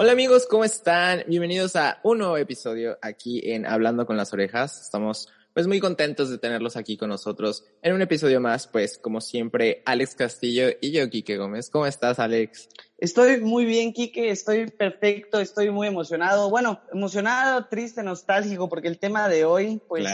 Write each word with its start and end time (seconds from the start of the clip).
Hola 0.00 0.12
amigos, 0.12 0.46
¿cómo 0.46 0.62
están? 0.62 1.24
Bienvenidos 1.26 1.74
a 1.74 1.98
un 2.04 2.18
nuevo 2.18 2.36
episodio 2.36 2.96
aquí 3.02 3.40
en 3.50 3.66
Hablando 3.66 4.06
con 4.06 4.16
las 4.16 4.32
Orejas. 4.32 4.80
Estamos 4.80 5.28
pues 5.52 5.66
muy 5.66 5.80
contentos 5.80 6.30
de 6.30 6.38
tenerlos 6.38 6.76
aquí 6.76 6.96
con 6.96 7.08
nosotros 7.08 7.64
en 7.82 7.94
un 7.94 8.02
episodio 8.02 8.40
más, 8.40 8.68
pues 8.68 8.96
como 8.96 9.20
siempre, 9.20 9.82
Alex 9.86 10.14
Castillo 10.14 10.68
y 10.80 10.92
yo, 10.92 11.10
Quique 11.10 11.36
Gómez. 11.36 11.68
¿Cómo 11.68 11.84
estás, 11.84 12.20
Alex? 12.20 12.68
Estoy 12.96 13.40
muy 13.40 13.64
bien, 13.64 13.92
Quique, 13.92 14.30
estoy 14.30 14.70
perfecto, 14.70 15.40
estoy 15.40 15.70
muy 15.70 15.88
emocionado. 15.88 16.48
Bueno, 16.48 16.80
emocionado, 16.92 17.66
triste, 17.66 18.04
nostálgico, 18.04 18.68
porque 18.68 18.86
el 18.86 19.00
tema 19.00 19.28
de 19.28 19.44
hoy, 19.46 19.82
pues, 19.88 20.06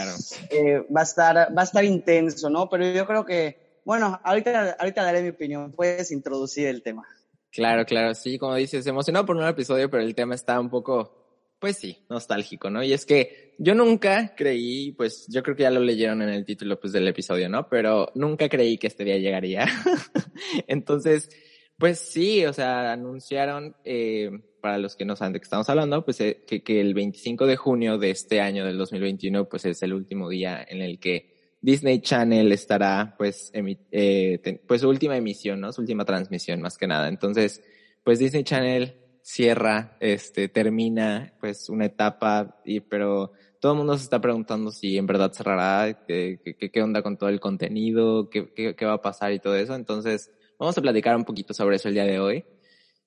eh, 0.49 0.83
va 0.91 1.01
a 1.01 1.03
estar, 1.03 1.35
va 1.55 1.61
a 1.61 1.65
estar 1.65 1.85
intenso, 1.85 2.49
¿no? 2.49 2.69
Pero 2.71 2.89
yo 2.89 3.05
creo 3.05 3.23
que, 3.23 3.59
bueno, 3.85 4.19
ahorita, 4.23 4.77
ahorita 4.79 5.03
daré 5.03 5.21
mi 5.21 5.29
opinión. 5.29 5.71
Puedes 5.73 6.09
introducir 6.09 6.65
el 6.65 6.81
tema. 6.81 7.07
Claro, 7.55 7.85
claro, 7.85 8.13
sí, 8.13 8.37
como 8.37 8.55
dices, 8.55 8.85
emocionado 8.85 9.25
por 9.25 9.37
un 9.37 9.45
episodio, 9.45 9.89
pero 9.89 10.03
el 10.03 10.13
tema 10.13 10.35
está 10.35 10.59
un 10.59 10.69
poco, 10.69 11.55
pues 11.57 11.77
sí, 11.77 12.05
nostálgico, 12.09 12.69
¿no? 12.69 12.83
Y 12.83 12.91
es 12.91 13.05
que 13.05 13.55
yo 13.57 13.73
nunca 13.73 14.35
creí, 14.35 14.91
pues 14.91 15.25
yo 15.29 15.41
creo 15.41 15.55
que 15.55 15.63
ya 15.63 15.71
lo 15.71 15.79
leyeron 15.79 16.21
en 16.21 16.29
el 16.29 16.43
título 16.43 16.77
pues 16.77 16.91
del 16.91 17.07
episodio, 17.07 17.47
¿no? 17.47 17.69
Pero 17.69 18.11
nunca 18.13 18.49
creí 18.49 18.77
que 18.77 18.87
este 18.87 19.05
día 19.05 19.17
llegaría. 19.17 19.67
Entonces, 20.67 21.29
pues 21.77 21.99
sí, 21.99 22.45
o 22.45 22.51
sea, 22.51 22.91
anunciaron, 22.91 23.73
eh, 23.85 24.31
para 24.61 24.77
los 24.77 24.97
que 24.97 25.05
no 25.05 25.15
saben 25.15 25.31
de 25.31 25.39
qué 25.39 25.45
estamos 25.45 25.69
hablando, 25.69 26.03
pues 26.03 26.19
eh, 26.19 26.43
que, 26.45 26.61
que 26.61 26.81
el 26.81 26.93
25 26.93 27.45
de 27.45 27.55
junio 27.55 27.97
de 27.97 28.09
este 28.09 28.41
año 28.41 28.65
del 28.65 28.77
2021, 28.77 29.47
pues 29.47 29.63
es 29.63 29.81
el 29.81 29.93
último 29.93 30.27
día 30.27 30.65
en 30.67 30.81
el 30.81 30.99
que 30.99 31.34
Disney 31.65 31.99
Channel 31.99 32.51
estará, 32.51 33.15
pues, 33.17 33.51
eh, 33.53 34.59
pues 34.67 34.81
su 34.81 34.87
última 34.87 35.17
emisión, 35.17 35.59
¿no? 35.61 35.73
Su 35.73 35.81
última 35.81 36.05
transmisión, 36.05 36.61
más 36.61 36.77
que 36.77 36.85
nada. 36.85 37.07
Entonces, 37.07 37.63
pues 38.03 38.19
Disney 38.19 38.43
Channel 38.43 38.93
cierra, 39.23 39.97
este, 39.99 40.47
termina, 40.47 41.33
pues, 41.39 41.67
una 41.69 41.85
etapa, 41.85 42.61
y, 42.63 42.81
pero 42.81 43.31
todo 43.59 43.71
el 43.71 43.79
mundo 43.79 43.97
se 43.97 44.03
está 44.03 44.21
preguntando 44.21 44.69
si 44.69 44.95
en 44.95 45.07
verdad 45.07 45.33
cerrará, 45.33 46.05
qué, 46.07 46.39
qué, 46.43 46.69
qué 46.69 46.81
onda 46.83 47.01
con 47.01 47.17
todo 47.17 47.29
el 47.29 47.39
contenido, 47.39 48.29
qué, 48.29 48.53
qué, 48.53 48.75
qué 48.75 48.85
va 48.85 48.93
a 48.93 49.01
pasar 49.01 49.33
y 49.33 49.39
todo 49.39 49.55
eso. 49.55 49.73
Entonces, 49.73 50.29
vamos 50.59 50.77
a 50.77 50.81
platicar 50.83 51.15
un 51.15 51.25
poquito 51.25 51.55
sobre 51.55 51.77
eso 51.77 51.87
el 51.87 51.95
día 51.95 52.05
de 52.05 52.19
hoy. 52.19 52.45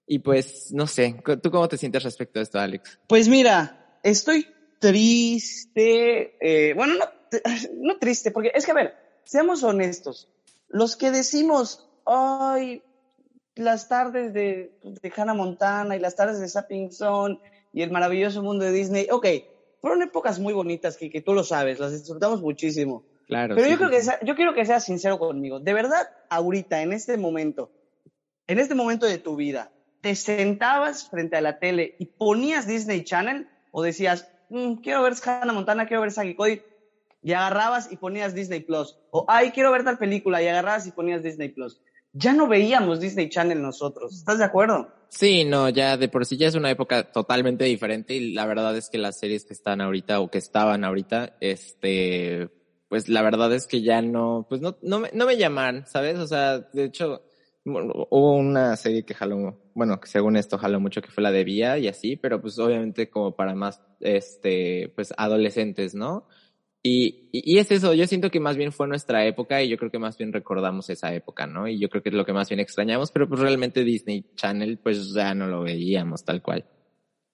Y 0.05 0.19
pues, 0.19 0.73
no 0.73 0.89
sé, 0.89 1.15
¿tú 1.41 1.53
cómo 1.53 1.69
te 1.69 1.77
sientes 1.77 2.03
respecto 2.03 2.41
a 2.41 2.43
esto, 2.43 2.59
Alex? 2.59 2.99
Pues 3.07 3.29
mira, 3.29 4.01
estoy 4.03 4.49
triste, 4.81 6.35
eh, 6.41 6.75
bueno, 6.75 6.95
no 6.95 7.18
no 7.75 7.99
triste, 7.99 8.31
porque 8.31 8.53
es 8.55 8.65
que, 8.65 8.73
a 8.73 8.75
ver, 8.75 8.95
seamos 9.25 9.63
honestos, 9.63 10.29
los 10.69 10.97
que 10.97 11.11
decimos, 11.11 11.89
ay, 12.05 12.83
las 13.55 13.89
tardes 13.89 14.33
de, 14.33 14.73
de 14.83 15.13
Hannah 15.17 15.35
Montana 15.35 15.97
y 15.97 16.01
las 16.01 16.15
tardes 16.15 16.41
de 16.41 16.49
Sapping 16.49 16.93
Zone 16.93 17.39
y 17.73 17.83
el 17.83 17.91
maravilloso 17.91 18.43
mundo 18.43 18.65
de 18.65 18.73
Disney, 18.73 19.09
ok, 19.11 19.27
fueron 19.81 20.03
épocas 20.03 20.39
muy 20.39 20.53
bonitas 20.53 20.97
que, 20.97 21.11
que 21.11 21.21
tú 21.21 21.35
lo 21.35 21.45
sabes, 21.45 21.79
las 21.79 21.93
disfrutamos 21.93 22.41
muchísimo. 22.41 23.05
Claro. 23.27 23.57
Pero 23.57 23.69
yo 23.69 23.77
creo 23.77 23.91
que 23.91 24.01
yo 24.25 24.37
quiero 24.37 24.55
que 24.55 24.65
seas 24.65 24.85
sincero 24.85 25.19
conmigo. 25.19 25.61
De 25.61 25.75
verdad, 25.75 26.09
ahorita, 26.31 26.81
en 26.83 26.93
este 26.93 27.17
momento, 27.19 27.71
en 28.47 28.59
este 28.59 28.75
momento 28.75 29.07
de 29.07 29.19
tu 29.19 29.37
vida, 29.37 29.71
¿te 30.01 30.15
sentabas 30.15 31.09
frente 31.09 31.37
a 31.37 31.41
la 31.41 31.59
tele 31.59 31.95
y 31.99 32.07
ponías 32.07 32.67
Disney 32.67 33.05
Channel 33.05 33.49
o 33.71 33.83
decías, 33.83 34.29
mm, 34.49 34.77
quiero 34.77 35.03
ver 35.03 35.15
Hannah 35.23 35.53
Montana, 35.53 35.87
quiero 35.87 36.01
ver 36.01 36.11
Sagi 36.11 36.35
Cody, 36.35 36.63
y 37.23 37.33
agarrabas 37.33 37.91
y 37.93 37.97
ponías 37.97 38.35
Disney 38.35 38.61
Plus. 38.61 38.97
O, 39.11 39.25
ay, 39.29 39.51
quiero 39.51 39.73
ver 39.73 39.85
tal 39.85 39.99
película 39.99 40.43
y 40.43 40.49
agarrabas 40.49 40.87
y 40.87 40.93
ponías 40.93 41.23
Disney 41.23 41.49
Plus. 41.49 41.81
Ya 42.13 42.33
no 42.33 42.49
veíamos 42.49 43.01
Disney 43.01 43.29
Channel 43.29 43.61
nosotros. 43.61 44.15
¿Estás 44.15 44.39
de 44.39 44.45
acuerdo? 44.45 44.89
Sí, 45.09 45.45
no, 45.45 45.69
ya 45.69 45.97
de 45.97 46.09
por 46.09 46.27
sí 46.27 46.37
ya 46.37 46.49
es 46.49 46.55
una 46.55 46.71
época 46.71 47.11
totalmente 47.11 47.65
diferente 47.65 48.15
y 48.15 48.33
la 48.33 48.47
verdad 48.47 48.77
es 48.77 48.91
que 48.91 48.99
las 48.99 49.19
series 49.19 49.45
que 49.45 49.55
están 49.55 49.81
ahorita 49.81 50.21
o 50.21 50.31
que 50.31 50.39
estaban 50.39 50.85
ahorita, 50.85 51.37
este, 51.41 52.51
pues 52.89 53.09
la 53.09 53.23
verdad 53.23 53.53
es 53.55 53.67
que 53.67 53.83
ya 53.83 54.03
no, 54.03 54.47
pues 54.49 54.61
no, 54.61 54.77
no 54.83 55.01
me, 55.01 55.11
no 55.15 55.27
me 55.27 55.37
llaman, 55.37 55.87
¿sabes? 55.87 56.19
O 56.19 56.27
sea, 56.27 56.59
de 56.59 56.85
hecho, 56.85 57.23
hubo 57.65 58.37
una 58.37 58.77
serie 58.77 59.05
que 59.05 59.15
jaló, 59.15 59.59
bueno, 59.75 60.01
que 60.01 60.09
según 60.09 60.37
esto 60.37 60.59
jaló 60.59 60.81
mucho 60.81 61.01
que 61.01 61.11
fue 61.11 61.23
la 61.23 61.31
de 61.33 61.45
Vía 61.45 61.79
y 61.79 61.89
así, 61.89 62.17
pero 62.17 62.41
pues 62.41 62.59
obviamente 62.59 63.09
como 63.09 63.35
para 63.35 63.55
más, 63.55 63.81
este, 64.01 64.93
pues 64.95 65.15
adolescentes, 65.17 65.95
¿no? 65.95 66.27
Y, 66.83 67.29
y, 67.33 67.59
es 67.59 67.71
eso, 67.73 67.93
yo 67.93 68.07
siento 68.07 68.31
que 68.31 68.39
más 68.39 68.57
bien 68.57 68.73
fue 68.73 68.87
nuestra 68.87 69.27
época 69.27 69.63
y 69.63 69.69
yo 69.69 69.77
creo 69.77 69.91
que 69.91 69.99
más 69.99 70.17
bien 70.17 70.33
recordamos 70.33 70.89
esa 70.91 71.13
época, 71.13 71.47
¿no? 71.47 71.67
Y 71.67 71.79
yo 71.81 71.89
creo 71.89 72.03
que 72.03 72.11
es 72.11 72.15
lo 72.15 72.25
que 72.25 72.33
más 72.33 72.49
bien 72.49 72.61
extrañamos, 72.61 73.11
pero 73.11 73.29
pues 73.29 73.41
realmente 73.41 73.83
Disney 73.83 74.25
Channel 74.37 74.79
pues 74.79 75.13
ya 75.13 75.35
no 75.35 75.49
lo 75.49 75.63
veíamos 75.63 76.25
tal 76.25 76.41
cual. 76.41 76.65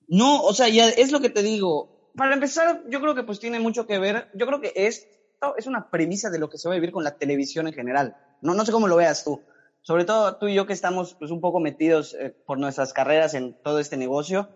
No, 0.09 0.43
o 0.43 0.55
sea, 0.55 0.69
ya 0.69 0.89
es 0.89 1.13
lo 1.13 1.21
que 1.21 1.31
te 1.31 1.43
digo. 1.43 2.11
Para 2.17 2.35
empezar, 2.35 2.85
yo 2.89 3.01
creo 3.01 3.15
que 3.15 3.25
pues 3.25 3.39
tiene 3.39 3.61
mucho 3.61 3.87
que 3.87 3.99
ver, 3.99 4.29
yo 4.35 4.47
creo 4.47 4.61
que 4.61 4.73
esto 4.75 5.57
es 5.59 5.67
una 5.67 5.91
premisa 5.91 6.31
de 6.31 6.39
lo 6.39 6.49
que 6.49 6.59
se 6.59 6.69
va 6.69 6.75
a 6.75 6.79
vivir 6.79 6.93
con 6.93 7.05
la 7.05 7.19
televisión 7.19 7.67
en 7.67 7.75
general. 7.75 8.17
No, 8.41 8.55
no 8.55 8.65
sé 8.65 8.73
cómo 8.73 8.89
lo 8.89 8.97
veas 8.97 9.25
tú. 9.25 9.43
Sobre 9.83 10.07
todo 10.07 10.37
tú 10.37 10.49
y 10.49 10.55
yo 10.55 10.67
que 10.67 10.73
estamos 10.73 11.15
pues 11.15 11.31
un 11.31 11.43
poco 11.43 11.61
metidos 11.61 12.15
eh, 12.15 12.35
por 12.47 12.59
nuestras 12.59 12.95
carreras 12.95 13.35
en 13.35 13.61
todo 13.63 13.79
este 13.79 13.99
negocio 13.99 14.49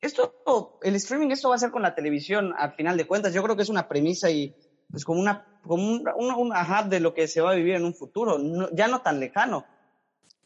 esto, 0.00 0.78
el 0.82 0.94
streaming, 0.96 1.30
esto 1.30 1.48
va 1.48 1.56
a 1.56 1.58
ser 1.58 1.70
con 1.70 1.82
la 1.82 1.94
televisión, 1.94 2.52
al 2.56 2.74
final 2.74 2.96
de 2.96 3.06
cuentas. 3.06 3.34
Yo 3.34 3.42
creo 3.42 3.56
que 3.56 3.62
es 3.62 3.68
una 3.68 3.88
premisa 3.88 4.30
y 4.30 4.54
pues 4.90 5.04
como 5.04 5.20
una, 5.20 5.60
como 5.62 5.84
un, 5.84 6.08
un, 6.16 6.90
de 6.90 7.00
lo 7.00 7.14
que 7.14 7.28
se 7.28 7.40
va 7.40 7.52
a 7.52 7.56
vivir 7.56 7.74
en 7.74 7.84
un 7.84 7.94
futuro, 7.94 8.38
ya 8.72 8.88
no 8.88 9.02
tan 9.02 9.20
lejano. 9.20 9.66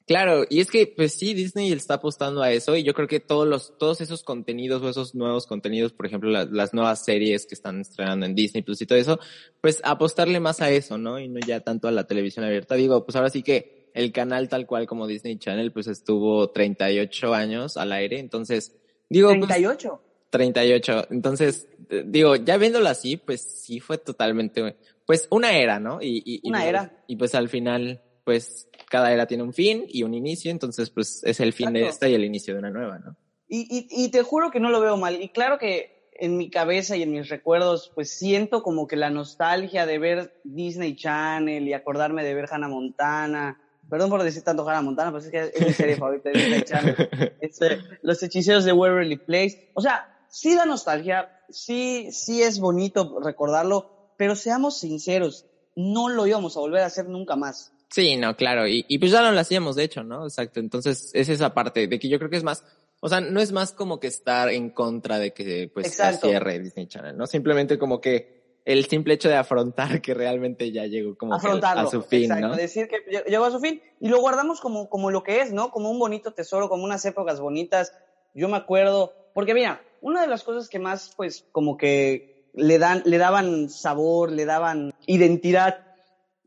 Claro, 0.06 0.44
y 0.48 0.58
es 0.58 0.70
que 0.70 0.88
pues 0.88 1.14
sí, 1.14 1.34
Disney 1.34 1.70
está 1.70 1.94
apostando 1.94 2.42
a 2.42 2.50
eso 2.50 2.74
y 2.74 2.82
yo 2.82 2.94
creo 2.94 3.06
que 3.06 3.20
todos 3.20 3.46
los, 3.46 3.78
todos 3.78 4.00
esos 4.00 4.24
contenidos 4.24 4.82
o 4.82 4.88
esos 4.88 5.14
nuevos 5.14 5.46
contenidos, 5.46 5.92
por 5.92 6.06
ejemplo, 6.06 6.30
las 6.30 6.74
nuevas 6.74 7.04
series 7.04 7.46
que 7.46 7.54
están 7.54 7.80
estrenando 7.80 8.26
en 8.26 8.34
Disney 8.34 8.62
Plus 8.62 8.80
y 8.80 8.86
todo 8.86 8.98
eso, 8.98 9.20
pues 9.60 9.80
apostarle 9.84 10.40
más 10.40 10.60
a 10.62 10.70
eso, 10.70 10.98
¿no? 10.98 11.20
Y 11.20 11.28
no 11.28 11.38
ya 11.38 11.60
tanto 11.60 11.86
a 11.86 11.92
la 11.92 12.08
televisión 12.08 12.44
abierta. 12.44 12.74
Digo, 12.74 13.04
pues 13.04 13.14
ahora 13.14 13.30
sí 13.30 13.44
que 13.44 13.90
el 13.94 14.10
canal 14.10 14.48
tal 14.48 14.66
cual 14.66 14.86
como 14.86 15.06
Disney 15.06 15.38
Channel 15.38 15.70
pues 15.70 15.86
estuvo 15.86 16.50
38 16.50 17.32
años 17.32 17.76
al 17.76 17.92
aire, 17.92 18.18
entonces 18.18 18.79
Digo, 19.10 19.30
38. 19.30 19.88
Pues, 19.88 20.30
38. 20.30 21.06
Entonces, 21.10 21.68
eh, 21.90 22.04
digo, 22.06 22.36
ya 22.36 22.56
viéndolo 22.56 22.88
así, 22.88 23.16
pues 23.16 23.42
sí 23.42 23.80
fue 23.80 23.98
totalmente, 23.98 24.76
pues 25.04 25.26
una 25.30 25.52
era, 25.52 25.78
¿no? 25.80 26.00
Y, 26.00 26.22
y, 26.24 26.48
una 26.48 26.66
era. 26.66 27.02
Y 27.08 27.16
pues 27.16 27.34
al 27.34 27.48
final, 27.48 28.00
pues 28.24 28.68
cada 28.88 29.12
era 29.12 29.26
tiene 29.26 29.42
un 29.42 29.52
fin 29.52 29.84
y 29.88 30.04
un 30.04 30.14
inicio, 30.14 30.50
entonces 30.50 30.90
pues 30.90 31.22
es 31.24 31.40
el 31.40 31.52
fin 31.52 31.72
de 31.72 31.88
esta 31.88 32.08
y 32.08 32.14
el 32.14 32.24
inicio 32.24 32.54
de 32.54 32.60
una 32.60 32.70
nueva, 32.70 32.98
¿no? 33.00 33.16
Y, 33.48 33.66
y, 33.68 34.04
y 34.04 34.10
te 34.10 34.22
juro 34.22 34.52
que 34.52 34.60
no 34.60 34.70
lo 34.70 34.80
veo 34.80 34.96
mal. 34.96 35.20
Y 35.20 35.30
claro 35.30 35.58
que 35.58 36.10
en 36.14 36.36
mi 36.36 36.50
cabeza 36.50 36.96
y 36.96 37.02
en 37.02 37.10
mis 37.10 37.28
recuerdos, 37.28 37.90
pues 37.94 38.10
siento 38.10 38.62
como 38.62 38.86
que 38.86 38.94
la 38.94 39.10
nostalgia 39.10 39.86
de 39.86 39.98
ver 39.98 40.40
Disney 40.44 40.94
Channel 40.94 41.66
y 41.66 41.72
acordarme 41.72 42.22
de 42.22 42.34
ver 42.34 42.46
Hannah 42.48 42.68
Montana 42.68 43.58
Perdón 43.90 44.08
por 44.08 44.22
decir 44.22 44.42
tanto 44.42 44.66
Hannah 44.66 44.82
Montana, 44.82 45.10
pero 45.10 45.24
es 45.24 45.30
que 45.30 45.52
es 45.52 45.66
mi 45.66 45.72
serie 45.72 45.96
favorita 45.96 46.30
de 46.30 46.38
Disney 46.38 46.62
Channel. 46.62 47.36
Este, 47.40 47.78
los 48.02 48.22
hechiceros 48.22 48.64
de 48.64 48.72
Waverly 48.72 49.16
Place. 49.16 49.70
O 49.74 49.82
sea, 49.82 50.26
sí 50.30 50.54
da 50.54 50.64
nostalgia, 50.64 51.28
sí, 51.50 52.08
sí 52.12 52.42
es 52.42 52.60
bonito 52.60 53.18
recordarlo, 53.20 54.14
pero 54.16 54.36
seamos 54.36 54.78
sinceros, 54.78 55.46
no 55.74 56.08
lo 56.08 56.26
íbamos 56.26 56.56
a 56.56 56.60
volver 56.60 56.82
a 56.82 56.86
hacer 56.86 57.08
nunca 57.08 57.36
más. 57.36 57.72
Sí, 57.88 58.16
no, 58.16 58.36
claro, 58.36 58.68
y, 58.68 58.84
y 58.88 58.98
pues 58.98 59.10
ya 59.10 59.20
no 59.20 59.32
lo 59.32 59.40
hacíamos, 59.40 59.74
de 59.74 59.84
hecho, 59.84 60.04
¿no? 60.04 60.24
Exacto, 60.24 60.60
entonces 60.60 61.10
es 61.12 61.28
esa 61.28 61.52
parte 61.52 61.88
de 61.88 61.98
que 61.98 62.08
yo 62.08 62.18
creo 62.18 62.30
que 62.30 62.36
es 62.36 62.44
más, 62.44 62.62
o 63.00 63.08
sea, 63.08 63.20
no 63.20 63.40
es 63.40 63.50
más 63.50 63.72
como 63.72 63.98
que 63.98 64.06
estar 64.06 64.48
en 64.50 64.70
contra 64.70 65.18
de 65.18 65.32
que 65.32 65.68
pues 65.74 65.92
se 65.92 66.12
cierre 66.18 66.60
Disney 66.60 66.86
Channel, 66.86 67.16
¿no? 67.16 67.26
Simplemente 67.26 67.78
como 67.78 68.00
que 68.00 68.39
el 68.64 68.86
simple 68.86 69.14
hecho 69.14 69.28
de 69.28 69.36
afrontar 69.36 70.00
que 70.00 70.14
realmente 70.14 70.70
ya 70.70 70.86
llegó 70.86 71.16
como 71.16 71.34
a 71.34 71.86
su 71.86 72.02
fin, 72.02 72.28
¿no? 72.28 72.54
decir 72.54 72.88
que 72.88 72.98
llegó 73.26 73.44
a 73.44 73.50
su 73.50 73.60
fin 73.60 73.82
y 74.00 74.08
lo 74.08 74.20
guardamos 74.20 74.60
como, 74.60 74.88
como 74.88 75.10
lo 75.10 75.22
que 75.22 75.40
es, 75.40 75.52
¿no? 75.52 75.70
Como 75.70 75.90
un 75.90 75.98
bonito 75.98 76.32
tesoro, 76.32 76.68
como 76.68 76.84
unas 76.84 77.04
épocas 77.04 77.40
bonitas. 77.40 77.92
Yo 78.34 78.48
me 78.48 78.56
acuerdo, 78.56 79.14
porque 79.34 79.54
mira, 79.54 79.82
una 80.00 80.20
de 80.22 80.28
las 80.28 80.44
cosas 80.44 80.68
que 80.68 80.78
más, 80.78 81.12
pues, 81.16 81.46
como 81.52 81.76
que 81.76 82.48
le 82.54 82.78
dan, 82.78 83.02
le 83.04 83.18
daban 83.18 83.68
sabor, 83.68 84.30
le 84.30 84.44
daban 84.44 84.94
identidad, 85.06 85.86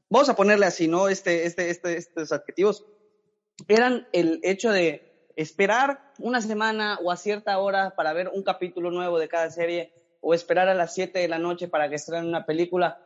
vamos 0.09 0.29
a 0.29 0.35
ponerle 0.35 0.65
así, 0.65 0.87
¿no? 0.87 1.09
Este, 1.09 1.45
este, 1.45 1.69
este, 1.69 1.97
estos 1.97 2.31
adjetivos, 2.31 2.85
eran 3.67 4.07
el 4.13 4.39
hecho 4.43 4.71
de 4.71 5.31
esperar 5.35 6.13
una 6.19 6.41
semana 6.41 6.99
o 7.03 7.11
a 7.11 7.17
cierta 7.17 7.57
hora 7.59 7.95
para 7.95 8.13
ver 8.13 8.29
un 8.33 8.43
capítulo 8.43 8.91
nuevo 8.91 9.19
de 9.19 9.27
cada 9.27 9.49
serie 9.49 9.93
o 10.23 10.33
esperar 10.33 10.69
a 10.69 10.73
las 10.73 10.93
7 10.93 11.19
de 11.19 11.27
la 11.27 11.37
noche 11.37 11.67
para 11.67 11.89
que 11.89 11.95
estrenen 11.95 12.27
una 12.27 12.45
película. 12.45 12.99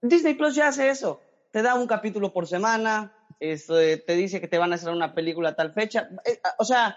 Disney 0.00 0.34
Plus 0.34 0.54
ya 0.54 0.68
hace 0.68 0.88
eso. 0.88 1.20
Te 1.52 1.62
da 1.62 1.74
un 1.74 1.86
capítulo 1.86 2.32
por 2.32 2.48
semana, 2.48 3.14
este, 3.38 3.98
te 3.98 4.16
dice 4.16 4.40
que 4.40 4.48
te 4.48 4.58
van 4.58 4.72
a 4.72 4.76
hacer 4.76 4.90
una 4.90 5.14
película 5.14 5.50
a 5.50 5.54
tal 5.54 5.72
fecha. 5.72 6.08
Eh, 6.24 6.40
o 6.58 6.64
sea, 6.64 6.96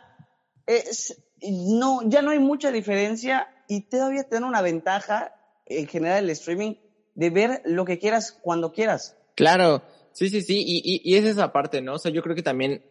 no, 1.42 2.02
ya 2.10 2.22
no 2.22 2.32
hay 2.32 2.40
mucha 2.40 2.72
diferencia 2.72 3.48
y 3.68 3.82
todavía 3.90 4.24
te 4.24 4.36
dan 4.36 4.46
una 4.46 4.62
ventaja 4.62 5.36
en 5.66 5.88
general 5.88 6.24
el 6.24 6.30
streaming 6.32 6.76
de 7.14 7.30
ver 7.30 7.62
lo 7.66 7.86
que 7.86 8.00
quieras 8.00 8.32
cuando 8.42 8.72
quieras. 8.72 9.18
Claro, 9.36 9.84
sí, 10.14 10.30
sí, 10.30 10.42
sí, 10.42 10.64
y, 10.66 10.78
y, 10.78 11.02
y 11.04 11.18
es 11.18 11.26
esa 11.26 11.52
parte, 11.52 11.82
¿no? 11.82 11.96
O 11.96 12.00
sea, 12.00 12.12
yo 12.12 12.24
creo 12.24 12.36
que 12.36 12.42
también 12.42 12.84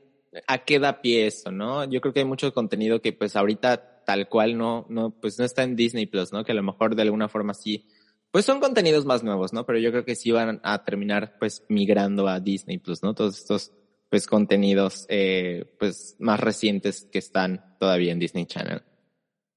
a 0.46 0.64
qué 0.64 0.78
da 0.78 1.00
pie 1.00 1.26
eso, 1.26 1.50
¿no? 1.50 1.84
Yo 1.84 2.00
creo 2.00 2.12
que 2.12 2.20
hay 2.20 2.26
mucho 2.26 2.52
contenido 2.52 3.00
que 3.00 3.12
pues 3.12 3.34
ahorita 3.34 3.95
tal 4.06 4.28
cual 4.28 4.56
no, 4.56 4.86
no, 4.88 5.10
pues 5.10 5.38
no 5.38 5.44
está 5.44 5.64
en 5.64 5.76
Disney 5.76 6.06
Plus, 6.06 6.32
¿no? 6.32 6.44
Que 6.44 6.52
a 6.52 6.54
lo 6.54 6.62
mejor 6.62 6.96
de 6.96 7.02
alguna 7.02 7.28
forma 7.28 7.52
sí, 7.52 7.86
pues 8.30 8.44
son 8.44 8.60
contenidos 8.60 9.04
más 9.04 9.22
nuevos, 9.22 9.52
¿no? 9.52 9.66
Pero 9.66 9.78
yo 9.78 9.90
creo 9.90 10.04
que 10.04 10.14
sí 10.14 10.30
van 10.30 10.60
a 10.62 10.84
terminar 10.84 11.36
pues 11.38 11.64
migrando 11.68 12.28
a 12.28 12.40
Disney 12.40 12.78
Plus, 12.78 13.02
¿no? 13.02 13.14
Todos 13.14 13.36
estos 13.36 13.72
pues 14.08 14.26
contenidos 14.26 15.04
eh, 15.08 15.64
pues 15.78 16.16
más 16.20 16.40
recientes 16.40 17.08
que 17.10 17.18
están 17.18 17.76
todavía 17.78 18.12
en 18.12 18.20
Disney 18.20 18.46
Channel. 18.46 18.82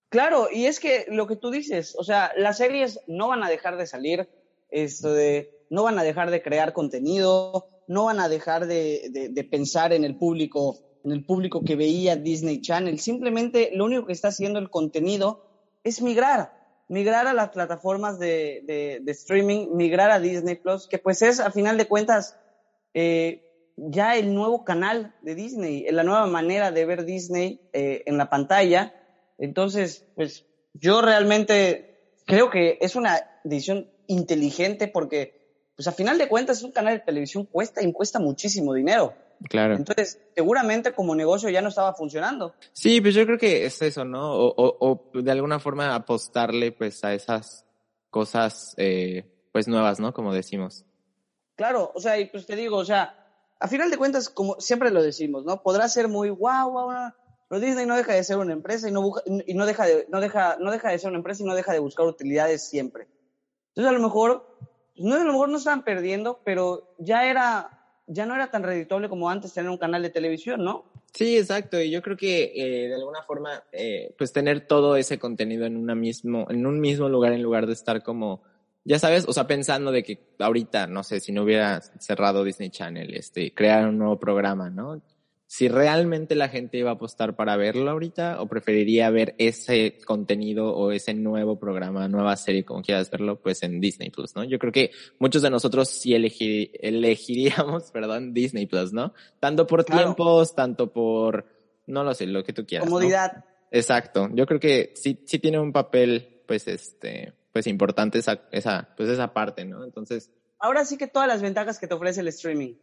Claro, 0.09 0.47
y 0.51 0.65
es 0.65 0.79
que 0.79 1.05
lo 1.09 1.27
que 1.27 1.35
tú 1.35 1.51
dices, 1.51 1.95
o 1.97 2.03
sea, 2.03 2.31
las 2.35 2.57
series 2.57 2.99
no 3.05 3.27
van 3.27 3.43
a 3.43 3.49
dejar 3.49 3.77
de 3.77 3.85
salir, 3.85 4.27
esto 4.71 5.13
de, 5.13 5.65
no 5.69 5.83
van 5.83 5.99
a 5.99 6.03
dejar 6.03 6.31
de 6.31 6.41
crear 6.41 6.73
contenido, 6.73 7.83
no 7.87 8.05
van 8.05 8.19
a 8.19 8.27
dejar 8.27 8.65
de, 8.65 9.29
de, 9.31 9.43
pensar 9.43 9.93
en 9.93 10.03
el 10.03 10.15
público, 10.15 10.79
el 11.03 11.25
público 11.25 11.61
que 11.63 11.75
veía 11.75 12.15
Disney 12.15 12.61
Channel. 12.61 12.99
Simplemente 12.99 13.71
lo 13.73 13.85
único 13.85 14.05
que 14.05 14.13
está 14.13 14.29
haciendo 14.29 14.59
el 14.59 14.69
contenido 14.69 15.45
es 15.83 16.01
migrar, 16.01 16.51
migrar 16.87 17.27
a 17.27 17.33
las 17.33 17.49
plataformas 17.49 18.19
de, 18.19 18.63
de 19.01 19.11
streaming, 19.11 19.75
migrar 19.75 20.11
a 20.11 20.19
Disney 20.19 20.55
Plus, 20.55 20.87
que 20.87 20.99
pues 20.99 21.21
es 21.21 21.39
a 21.39 21.51
final 21.51 21.77
de 21.77 21.87
cuentas 21.87 22.37
eh, 22.93 23.45
ya 23.77 24.17
el 24.17 24.33
nuevo 24.33 24.65
canal 24.65 25.15
de 25.21 25.35
Disney, 25.35 25.85
la 25.91 26.03
nueva 26.03 26.27
manera 26.27 26.71
de 26.71 26.85
ver 26.85 27.05
Disney 27.05 27.61
eh, 27.73 28.03
en 28.05 28.17
la 28.17 28.29
pantalla 28.29 28.93
entonces, 29.39 30.05
pues 30.15 30.45
yo 30.73 31.01
realmente 31.01 32.13
creo 32.25 32.51
que 32.51 32.77
es 32.81 32.95
una 32.95 33.19
decisión 33.43 33.89
inteligente 34.05 34.87
porque, 34.87 35.71
pues 35.75 35.87
a 35.87 35.93
final 35.93 36.17
de 36.17 36.27
cuentas, 36.27 36.61
un 36.61 36.71
canal 36.71 36.97
de 36.97 37.03
televisión 37.03 37.45
cuesta 37.45 37.81
y 37.81 37.91
cuesta 37.91 38.19
muchísimo 38.19 38.73
dinero. 38.73 39.15
Claro. 39.47 39.75
Entonces, 39.75 40.19
seguramente 40.35 40.91
como 40.93 41.15
negocio 41.15 41.49
ya 41.49 41.61
no 41.61 41.69
estaba 41.69 41.93
funcionando. 41.93 42.53
Sí, 42.73 42.99
pues 42.99 43.15
yo 43.15 43.25
creo 43.25 43.37
que 43.37 43.65
es 43.65 43.81
eso, 43.81 44.03
¿no? 44.03 44.33
O, 44.33 44.53
o, 44.55 44.77
o 45.13 45.21
de 45.21 45.31
alguna 45.31 45.59
forma 45.59 45.95
apostarle 45.95 46.71
pues 46.71 47.03
a 47.03 47.13
esas 47.13 47.65
cosas 48.09 48.73
eh, 48.77 49.47
pues 49.51 49.67
nuevas, 49.67 49.99
¿no? 49.99 50.13
Como 50.13 50.33
decimos. 50.33 50.85
Claro, 51.55 51.91
o 51.93 51.99
sea, 51.99 52.19
y 52.19 52.25
pues 52.25 52.45
te 52.45 52.55
digo, 52.55 52.77
o 52.77 52.85
sea, 52.85 53.15
a 53.59 53.67
final 53.67 53.89
de 53.89 53.97
cuentas, 53.97 54.29
como 54.29 54.59
siempre 54.59 54.91
lo 54.91 55.01
decimos, 55.01 55.45
¿no? 55.45 55.61
Podrá 55.61 55.87
ser 55.87 56.07
muy 56.07 56.29
guau, 56.29 56.71
guau, 56.71 56.85
guau 56.85 57.11
pero 57.49 57.61
Disney 57.61 57.87
no 57.87 57.95
deja 57.95 58.13
de 58.13 58.23
ser 58.23 58.37
una 58.37 58.53
empresa 58.53 58.87
y 58.87 58.91
no, 58.91 59.11
y 59.25 59.55
no, 59.55 59.65
deja 59.65 59.85
de, 59.85 60.05
no, 60.09 60.21
deja, 60.21 60.57
no 60.59 60.71
deja 60.71 60.91
de 60.91 60.99
ser 60.99 61.09
una 61.09 61.17
empresa 61.17 61.41
y 61.41 61.47
no 61.47 61.55
deja 61.55 61.73
de 61.73 61.79
buscar 61.79 62.05
utilidades 62.05 62.69
siempre. 62.69 63.07
Entonces 63.69 63.89
a 63.89 63.93
lo 63.93 63.99
mejor, 63.99 64.55
no, 64.95 65.15
a 65.15 65.23
lo 65.23 65.31
mejor 65.31 65.49
no 65.49 65.57
estaban 65.57 65.83
perdiendo, 65.83 66.41
pero 66.45 66.93
ya 66.99 67.25
era, 67.25 67.78
ya 68.11 68.25
no 68.25 68.33
era 68.33 68.49
tan 68.49 68.63
redituable 68.63 69.07
como 69.07 69.29
antes 69.29 69.53
tener 69.53 69.69
un 69.69 69.77
canal 69.77 70.01
de 70.01 70.09
televisión, 70.09 70.63
¿no? 70.63 70.85
Sí, 71.13 71.37
exacto. 71.37 71.79
Y 71.79 71.91
yo 71.91 72.01
creo 72.01 72.17
que 72.17 72.51
eh, 72.55 72.87
de 72.87 72.95
alguna 72.95 73.21
forma, 73.21 73.63
eh, 73.71 74.13
pues 74.17 74.33
tener 74.33 74.67
todo 74.67 74.95
ese 74.95 75.19
contenido 75.19 75.65
en 75.65 75.77
una 75.77 75.93
mismo, 75.93 76.47
en 76.49 76.65
un 76.65 76.79
mismo 76.79 77.07
lugar, 77.07 77.33
en 77.33 77.43
lugar 77.43 77.67
de 77.67 77.73
estar 77.73 78.01
como, 78.01 78.41
ya 78.83 78.97
sabes, 78.97 79.25
o 79.27 79.33
sea, 79.33 79.45
pensando 79.45 79.91
de 79.91 80.03
que 80.03 80.19
ahorita, 80.39 80.87
no 80.87 81.03
sé, 81.03 81.19
si 81.19 81.31
no 81.31 81.43
hubiera 81.43 81.81
cerrado 81.81 82.43
Disney 82.43 82.71
Channel, 82.71 83.13
este, 83.13 83.53
crear 83.53 83.87
un 83.87 83.99
nuevo 83.99 84.17
programa, 84.17 84.71
¿no? 84.71 85.01
Si 85.51 85.67
realmente 85.67 86.35
la 86.35 86.47
gente 86.47 86.77
iba 86.77 86.91
a 86.91 86.93
apostar 86.93 87.35
para 87.35 87.57
verlo 87.57 87.89
ahorita 87.89 88.39
o 88.39 88.45
preferiría 88.45 89.09
ver 89.09 89.33
ese 89.39 89.97
contenido 90.05 90.75
o 90.75 90.91
ese 90.91 91.15
nuevo 91.15 91.57
programa, 91.57 92.07
nueva 92.07 92.37
serie, 92.37 92.63
como 92.63 92.83
quieras 92.83 93.09
verlo, 93.09 93.41
pues 93.41 93.63
en 93.63 93.81
Disney 93.81 94.11
Plus, 94.11 94.35
¿no? 94.35 94.43
Yo 94.43 94.59
creo 94.59 94.71
que 94.71 94.91
muchos 95.17 95.41
de 95.41 95.49
nosotros 95.49 95.89
sí 95.89 96.13
elegiríamos, 96.13 97.89
perdón, 97.91 98.31
Disney 98.31 98.67
Plus, 98.67 98.93
¿no? 98.93 99.15
Tanto 99.39 99.65
por 99.65 99.83
tiempos, 99.83 100.53
tanto 100.53 100.93
por, 100.93 101.47
no 101.87 102.03
lo 102.03 102.13
sé, 102.13 102.27
lo 102.27 102.43
que 102.43 102.53
tú 102.53 102.67
quieras. 102.67 102.87
Comodidad. 102.87 103.43
Exacto. 103.71 104.29
Yo 104.31 104.45
creo 104.45 104.59
que 104.59 104.93
sí, 104.93 105.23
sí 105.25 105.39
tiene 105.39 105.57
un 105.57 105.73
papel, 105.73 106.43
pues, 106.45 106.67
este, 106.67 107.33
pues 107.51 107.65
importante 107.65 108.19
esa, 108.19 108.43
esa, 108.51 108.93
pues 108.95 109.09
esa 109.09 109.33
parte, 109.33 109.65
¿no? 109.65 109.83
Entonces. 109.83 110.29
Ahora 110.59 110.85
sí 110.85 110.95
que 110.95 111.07
todas 111.07 111.27
las 111.27 111.41
ventajas 111.41 111.79
que 111.79 111.87
te 111.87 111.95
ofrece 111.95 112.21
el 112.21 112.27
streaming. 112.27 112.75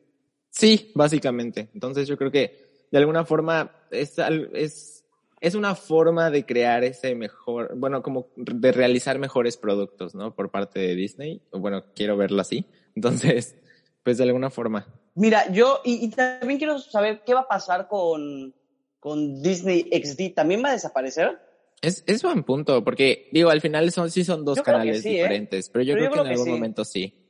Sí, 0.56 0.91
básicamente. 0.94 1.69
Entonces 1.75 2.08
yo 2.08 2.17
creo 2.17 2.31
que 2.31 2.87
de 2.91 2.99
alguna 2.99 3.26
forma 3.26 3.73
es, 3.91 4.17
es, 4.55 5.05
es 5.38 5.55
una 5.55 5.75
forma 5.75 6.31
de 6.31 6.47
crear 6.47 6.82
ese 6.82 7.14
mejor, 7.14 7.76
bueno, 7.76 8.03
como 8.03 8.29
de 8.37 8.73
realizar 8.73 9.19
mejores 9.19 9.58
productos, 9.58 10.14
¿no? 10.14 10.35
Por 10.35 10.50
parte 10.50 10.81
de 10.81 10.94
Disney. 10.94 11.43
Bueno, 11.53 11.85
quiero 11.94 12.17
verlo 12.17 12.41
así. 12.41 12.64
Entonces, 12.94 13.55
pues 14.03 14.17
de 14.17 14.25
alguna 14.25 14.49
forma. 14.49 14.87
Mira, 15.14 15.53
yo, 15.53 15.82
y, 15.85 16.08
también 16.08 16.59
quiero 16.59 16.79
saber 16.79 17.23
qué 17.26 17.35
va 17.35 17.41
a 17.41 17.49
pasar 17.49 17.87
con, 17.87 18.55
con 18.99 19.43
Disney 19.43 19.91
XD. 19.93 20.35
¿También 20.35 20.64
va 20.64 20.70
a 20.70 20.73
desaparecer? 20.73 21.38
Es, 21.82 22.02
es 22.06 22.23
buen 22.23 22.44
punto, 22.44 22.82
porque 22.82 23.29
digo, 23.31 23.50
al 23.50 23.61
final 23.61 23.93
son, 23.93 24.11
sí 24.11 24.25
son 24.25 24.43
dos 24.47 24.62
canales 24.62 25.05
¿eh? 25.05 25.11
diferentes, 25.11 25.69
pero 25.69 25.85
yo 25.85 25.94
creo, 25.94 26.11
que 26.11 26.20
en 26.20 26.26
algún 26.29 26.49
momento 26.49 26.82
sí. 26.82 27.25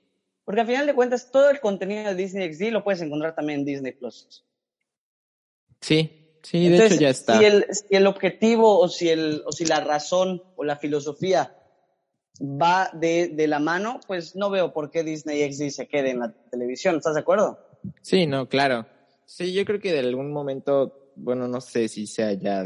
Porque 0.46 0.60
al 0.60 0.66
final 0.68 0.86
de 0.86 0.94
cuentas, 0.94 1.32
todo 1.32 1.50
el 1.50 1.58
contenido 1.58 2.04
de 2.04 2.14
Disney 2.14 2.54
XD 2.54 2.70
lo 2.70 2.84
puedes 2.84 3.02
encontrar 3.02 3.34
también 3.34 3.58
en 3.58 3.66
Disney 3.66 3.90
Plus. 3.90 4.44
Sí, 5.80 6.38
sí, 6.40 6.68
de 6.68 6.86
hecho 6.86 6.94
ya 6.94 7.08
está. 7.08 7.36
Si 7.36 7.44
el, 7.44 7.66
si 7.72 7.96
el 7.96 8.06
objetivo 8.06 8.78
o 8.78 8.88
si, 8.88 9.08
el, 9.08 9.42
o 9.44 9.50
si 9.50 9.64
la 9.64 9.80
razón 9.80 10.40
o 10.54 10.62
la 10.62 10.76
filosofía 10.76 11.52
va 12.40 12.90
de, 12.92 13.26
de, 13.26 13.48
la 13.48 13.58
mano, 13.58 13.98
pues 14.06 14.36
no 14.36 14.48
veo 14.48 14.72
por 14.72 14.92
qué 14.92 15.02
Disney 15.02 15.52
XD 15.52 15.70
se 15.70 15.88
quede 15.88 16.10
en 16.10 16.20
la 16.20 16.32
televisión. 16.48 16.94
¿Estás 16.94 17.14
de 17.14 17.20
acuerdo? 17.22 17.58
Sí, 18.00 18.28
no, 18.28 18.48
claro. 18.48 18.86
Sí, 19.24 19.52
yo 19.52 19.64
creo 19.64 19.80
que 19.80 19.92
de 19.92 19.98
algún 19.98 20.32
momento, 20.32 21.10
bueno, 21.16 21.48
no 21.48 21.60
sé 21.60 21.88
si 21.88 22.06
sea 22.06 22.32
ya 22.34 22.64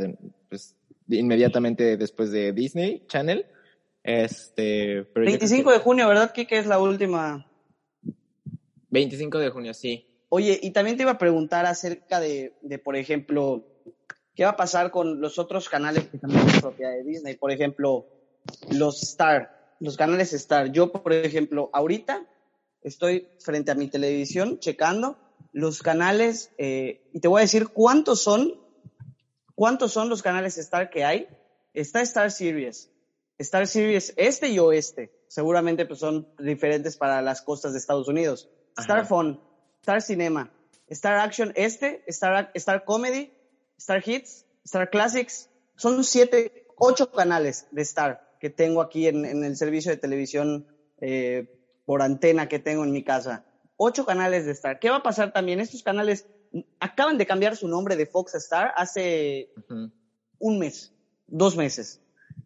pues, 0.50 0.76
inmediatamente 1.08 1.96
después 1.96 2.30
de 2.30 2.52
Disney 2.52 3.06
Channel. 3.06 3.46
Este, 4.02 5.04
pero 5.14 5.24
25 5.24 5.72
de 5.72 5.78
junio, 5.78 6.08
¿verdad, 6.08 6.32
Kike? 6.34 6.58
Es 6.58 6.66
la 6.66 6.78
última 6.78 7.49
25 8.90 9.38
de 9.38 9.50
junio, 9.50 9.74
sí. 9.74 10.06
Oye, 10.28 10.58
y 10.62 10.70
también 10.70 10.96
te 10.96 11.02
iba 11.02 11.12
a 11.12 11.18
preguntar 11.18 11.66
acerca 11.66 12.20
de, 12.20 12.54
por 12.84 12.96
ejemplo, 12.96 13.64
¿qué 14.34 14.44
va 14.44 14.50
a 14.50 14.56
pasar 14.56 14.90
con 14.90 15.20
los 15.20 15.38
otros 15.38 15.68
canales 15.68 16.06
que 16.06 16.18
también 16.18 16.48
son 16.48 16.60
propiedad 16.60 16.92
de 16.92 17.02
Disney? 17.02 17.36
Por 17.36 17.50
ejemplo, 17.50 18.06
los 18.70 19.02
Star, 19.02 19.74
los 19.80 19.96
canales 19.96 20.32
Star. 20.32 20.70
Yo, 20.70 20.92
por 20.92 21.12
ejemplo, 21.12 21.68
ahorita 21.72 22.26
estoy 22.82 23.28
frente 23.40 23.72
a 23.72 23.74
mi 23.74 23.88
televisión 23.88 24.60
checando 24.60 25.18
los 25.52 25.82
canales 25.82 26.52
eh, 26.58 27.10
y 27.12 27.20
te 27.20 27.26
voy 27.26 27.40
a 27.40 27.42
decir 27.42 27.68
cuántos 27.68 28.22
son, 28.22 28.54
cuántos 29.56 29.92
son 29.92 30.08
los 30.08 30.22
canales 30.22 30.58
Star 30.58 30.90
que 30.90 31.04
hay. 31.04 31.26
Está 31.74 32.02
Star 32.02 32.30
Series, 32.30 32.90
Star 33.38 33.66
Series 33.66 34.14
este 34.16 34.48
y 34.48 34.60
oeste. 34.60 35.12
Seguramente 35.26 35.86
pues, 35.86 35.98
son 35.98 36.28
diferentes 36.38 36.96
para 36.96 37.20
las 37.20 37.42
costas 37.42 37.72
de 37.72 37.78
Estados 37.78 38.06
Unidos. 38.06 38.48
Star 38.80 39.06
Fun, 39.06 39.40
Star 39.80 40.02
Cinema, 40.02 40.50
Star 40.88 41.18
Action 41.18 41.52
Este, 41.54 42.02
Star, 42.06 42.50
Star 42.54 42.84
Comedy, 42.84 43.32
Star 43.78 44.02
Hits, 44.04 44.46
Star 44.64 44.90
Classics. 44.90 45.48
Son 45.76 46.04
siete, 46.04 46.66
ocho 46.76 47.10
canales 47.10 47.66
de 47.70 47.82
Star 47.82 48.30
que 48.40 48.50
tengo 48.50 48.80
aquí 48.80 49.06
en, 49.06 49.44
el 49.44 49.56
servicio 49.56 49.90
de 49.90 49.98
televisión 49.98 50.66
eh, 51.00 51.46
por 51.84 52.02
antena 52.02 52.48
que 52.48 52.58
tengo 52.58 52.84
en 52.84 52.90
mi 52.90 53.04
casa. 53.04 53.44
Ocho 53.76 54.04
canales 54.06 54.46
de 54.46 54.52
Star. 54.52 54.80
¿Qué 54.80 54.90
va 54.90 54.96
a 54.96 55.02
pasar 55.02 55.32
también? 55.32 55.60
Estos 55.60 55.82
canales 55.82 56.26
acaban 56.80 57.18
de 57.18 57.26
cambiar 57.26 57.56
su 57.56 57.68
nombre 57.68 57.96
de 57.96 58.06
Fox 58.06 58.34
Star 58.34 58.72
hace 58.76 59.50
un 60.38 60.58
mes, 60.58 60.92
dos 61.26 61.56
meses. 61.56 62.00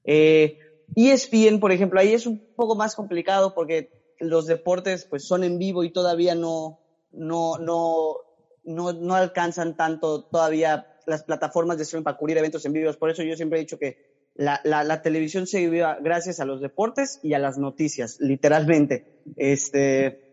Eh, 0.04 0.58
ESPN, 0.96 1.60
por 1.60 1.72
ejemplo, 1.72 2.00
ahí 2.00 2.12
es 2.12 2.26
un 2.26 2.38
poco 2.56 2.74
más 2.74 2.94
complicado 2.94 3.54
porque 3.54 3.90
los 4.28 4.46
deportes 4.46 5.04
pues 5.04 5.26
son 5.26 5.44
en 5.44 5.58
vivo 5.58 5.84
y 5.84 5.92
todavía 5.92 6.34
no, 6.34 6.80
no, 7.12 7.58
no, 7.58 8.16
no, 8.64 8.92
no 8.92 9.14
alcanzan 9.14 9.76
tanto 9.76 10.24
todavía 10.24 10.86
las 11.06 11.24
plataformas 11.24 11.76
de 11.76 11.84
streaming 11.84 12.04
para 12.04 12.16
cubrir 12.16 12.38
eventos 12.38 12.64
en 12.64 12.72
vivo. 12.72 12.92
Por 12.94 13.10
eso 13.10 13.22
yo 13.22 13.36
siempre 13.36 13.58
he 13.58 13.62
dicho 13.62 13.78
que 13.78 14.30
la, 14.34 14.60
la, 14.64 14.82
la 14.84 15.02
televisión 15.02 15.46
se 15.46 15.60
vive 15.60 15.84
gracias 16.00 16.40
a 16.40 16.44
los 16.44 16.60
deportes 16.60 17.20
y 17.22 17.34
a 17.34 17.38
las 17.38 17.58
noticias, 17.58 18.18
literalmente. 18.20 19.22
Este, 19.36 20.24